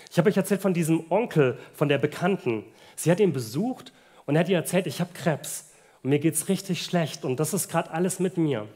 Ich 0.09 0.17
habe 0.17 0.29
euch 0.29 0.37
erzählt 0.37 0.61
von 0.61 0.73
diesem 0.73 1.11
Onkel, 1.11 1.57
von 1.73 1.89
der 1.89 1.97
Bekannten. 1.97 2.63
Sie 3.01 3.09
hat 3.09 3.19
ihn 3.19 3.33
besucht 3.33 3.93
und 4.27 4.35
er 4.35 4.41
hat 4.41 4.49
ihr 4.49 4.57
erzählt, 4.57 4.85
ich 4.85 4.99
habe 4.99 5.13
Krebs 5.13 5.71
und 6.03 6.11
mir 6.11 6.19
geht 6.19 6.35
es 6.35 6.49
richtig 6.49 6.83
schlecht 6.83 7.25
und 7.25 7.39
das 7.39 7.53
ist 7.53 7.67
gerade 7.67 7.89
alles 7.89 8.19
mit 8.19 8.37
mir. 8.37 8.67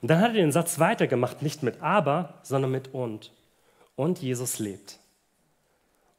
Und 0.00 0.08
dann 0.08 0.20
hat 0.20 0.28
er 0.28 0.34
den 0.34 0.52
Satz 0.52 0.78
weitergemacht, 0.78 1.42
nicht 1.42 1.64
mit 1.64 1.82
aber, 1.82 2.34
sondern 2.44 2.70
mit 2.70 2.94
und. 2.94 3.32
Und 3.96 4.20
Jesus 4.20 4.60
lebt. 4.60 5.00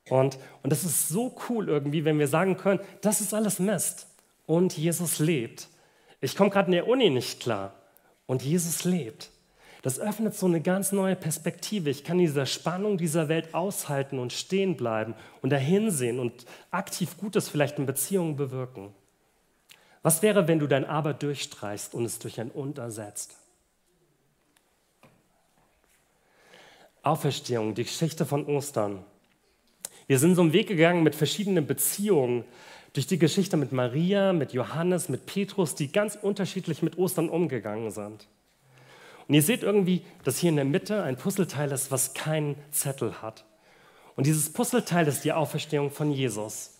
Und, 0.10 0.38
und 0.63 0.71
das 0.71 0.84
ist 0.84 1.08
so 1.08 1.34
cool 1.47 1.69
irgendwie, 1.69 2.04
wenn 2.04 2.19
wir 2.19 2.28
sagen 2.28 2.58
können, 2.58 2.82
das 2.99 3.21
ist 3.21 3.34
alles 3.34 3.60
Mist. 3.60 4.08
Und 4.45 4.75
Jesus 4.75 5.19
lebt. 5.19 5.69
Ich 6.19 6.36
komme 6.36 6.49
gerade 6.49 6.65
in 6.65 6.73
der 6.73 6.88
Uni 6.88 7.10
nicht 7.10 7.39
klar. 7.39 7.73
Und 8.25 8.41
Jesus 8.41 8.84
lebt. 8.84 9.30
Das 9.82 10.00
öffnet 10.00 10.36
so 10.36 10.46
eine 10.46 10.62
ganz 10.62 10.92
neue 10.92 11.15
Perspektive. 11.15 11.89
Ich 11.89 12.04
kann 12.04 12.18
dieser 12.18 12.46
Spannung 12.46 12.98
dieser 12.98 13.30
Welt 13.30 13.54
aushalten 13.54 14.20
und 14.20 14.34
stehen 14.34 14.76
bleiben 14.76 15.13
und 15.42 15.52
dahinsehen 15.52 16.20
und 16.20 16.46
aktiv 16.70 17.18
Gutes 17.18 17.48
vielleicht 17.48 17.80
in 17.80 17.86
Beziehungen 17.86 18.36
bewirken. 18.36 18.94
Was 20.02 20.22
wäre, 20.22 20.48
wenn 20.48 20.60
du 20.60 20.68
dein 20.68 20.86
Aber 20.86 21.13
durchstreichst 21.13 21.94
und 21.94 22.06
es 22.06 22.20
durch 22.20 22.39
ein 22.39 22.52
Und 22.52 22.78
ersetzt? 22.78 23.36
Auferstehung, 27.02 27.74
die 27.76 27.84
Geschichte 27.84 28.26
von 28.26 28.46
Ostern. 28.46 29.06
Wir 30.08 30.20
sind 30.20 30.36
so 30.36 30.42
einen 30.42 30.54
Weg 30.54 30.68
gegangen 30.68 31.04
mit 31.04 31.15
verschiedenen 31.15 31.65
Beziehungen 31.65 32.44
durch 32.94 33.08
die 33.08 33.20
Geschichte 33.20 33.56
mit 33.56 33.72
Maria, 33.72 34.34
mit 34.34 34.52
Johannes, 34.52 35.08
mit 35.08 35.26
Petrus, 35.26 35.76
die 35.76 35.92
ganz 35.92 36.18
unterschiedlich 36.22 36.82
mit 36.82 36.98
Ostern 36.98 37.30
umgegangen 37.30 37.92
sind. 37.92 38.28
Und 39.30 39.36
ihr 39.36 39.44
seht 39.44 39.62
irgendwie, 39.62 40.02
dass 40.24 40.39
hier 40.39 40.50
in 40.50 40.56
der 40.56 40.65
Mitte 40.65 41.04
ein 41.04 41.15
Puzzleteil 41.15 41.72
ist, 41.72 41.92
was 41.92 42.15
keinen 42.15 42.56
Zettel 42.72 43.22
hat. 43.22 43.46
Und 44.15 44.26
dieses 44.26 44.52
Puzzleteil 44.52 45.08
ist 45.08 45.24
die 45.24 45.34
Auferstehung 45.34 45.92
von 45.92 46.12
Jesus. 46.12 46.80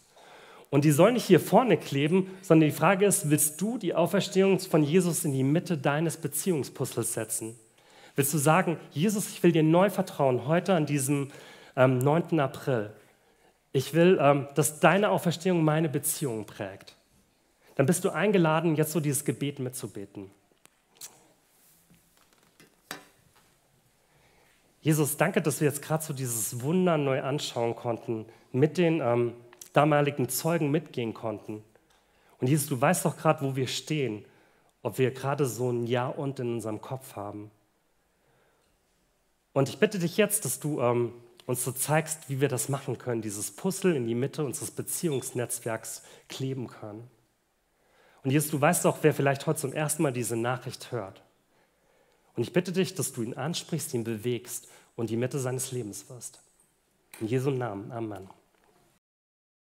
Und 0.72 0.84
die 0.84 0.92
soll 0.92 1.14
nicht 1.14 1.26
hier 1.26 1.40
vorne 1.40 1.78
kleben, 1.78 2.32
sondern 2.42 2.68
die 2.70 2.76
Frage 2.76 3.06
ist, 3.06 3.30
willst 3.30 3.62
du 3.62 3.78
die 3.78 3.94
Auferstehung 3.94 4.60
von 4.60 4.84
Jesus 4.84 5.26
in 5.26 5.32
die 5.32 5.44
Mitte 5.44 5.78
deines 5.78 6.18
Beziehungspuzzles 6.18 7.14
setzen? 7.14 7.56
Willst 8.16 8.34
du 8.34 8.40
sagen, 8.40 8.80
Jesus, 8.92 9.30
ich 9.30 9.44
will 9.44 9.52
dir 9.52 9.64
neu 9.64 9.92
vertrauen, 9.92 10.48
heute 10.48 10.74
an 10.74 10.88
diesem 10.88 11.30
ähm, 11.76 12.00
9. 12.00 12.40
April. 12.40 12.92
Ich 13.74 13.94
will, 13.94 14.18
ähm, 14.20 14.48
dass 14.56 14.80
deine 14.80 15.12
Auferstehung 15.12 15.64
meine 15.64 15.88
Beziehung 15.88 16.48
prägt. 16.48 16.98
Dann 17.76 17.86
bist 17.86 18.04
du 18.06 18.10
eingeladen, 18.10 18.76
jetzt 18.76 18.92
so 18.92 19.00
dieses 19.00 19.24
Gebet 19.24 19.60
mitzubeten. 19.60 20.32
Jesus, 24.82 25.18
danke, 25.18 25.42
dass 25.42 25.60
wir 25.60 25.68
jetzt 25.68 25.82
gerade 25.82 26.04
so 26.04 26.14
dieses 26.14 26.62
Wunder 26.62 26.98
neu 26.98 27.22
anschauen 27.22 27.76
konnten, 27.76 28.26
mit 28.52 28.78
den 28.78 29.02
ähm, 29.02 29.34
damaligen 29.74 30.30
Zeugen 30.30 30.72
mitgehen 30.72 31.14
konnten. 31.14 31.64
Und 32.40 32.48
Jesus, 32.48 32.68
du 32.68 32.80
weißt 32.80 33.06
doch 33.06 33.18
gerade, 33.18 33.46
wo 33.46 33.56
wir 33.56 33.68
stehen, 33.68 34.24
ob 34.82 34.98
wir 34.98 35.12
gerade 35.12 35.46
so 35.46 35.70
ein 35.72 35.86
Ja 35.86 36.08
und 36.08 36.40
in 36.40 36.54
unserem 36.54 36.80
Kopf 36.80 37.16
haben. 37.16 37.52
Und 39.52 39.68
ich 39.68 39.80
bitte 39.80 40.00
dich 40.00 40.16
jetzt, 40.16 40.46
dass 40.46 40.60
du 40.60 40.80
ähm, 40.80 41.12
uns 41.46 41.66
so 41.66 41.72
zeigst, 41.72 42.30
wie 42.30 42.40
wir 42.40 42.48
das 42.48 42.70
machen 42.70 42.98
können, 42.98 43.22
dieses 43.22 43.52
Puzzle 43.52 43.96
in 43.96 44.08
die 44.08 44.16
Mitte 44.16 44.46
unseres 44.46 44.72
Beziehungsnetzwerks 44.72 46.04
kleben 46.30 46.68
können. 46.68 47.10
Und 48.24 48.32
Jesus, 48.32 48.52
du 48.52 48.62
weißt 48.62 48.86
auch, 48.86 49.00
wer 49.02 49.14
vielleicht 49.14 49.48
heute 49.48 49.60
zum 49.60 49.74
ersten 49.74 50.04
Mal 50.04 50.14
diese 50.14 50.36
Nachricht 50.36 50.92
hört. 50.92 51.24
Und 52.40 52.44
ich 52.44 52.54
bitte 52.54 52.72
dich, 52.72 52.96
dass 52.96 53.12
du 53.12 53.22
ihn 53.22 53.34
ansprichst, 53.34 53.94
ihn 53.94 54.06
bewegst 54.06 54.70
und 54.96 55.10
die 55.10 55.18
Mitte 55.18 55.40
seines 55.40 55.74
Lebens 55.74 56.10
wirst. 56.10 56.40
In 57.20 57.28
Jesu 57.28 57.50
Namen. 57.50 57.92
Amen. 57.92 58.30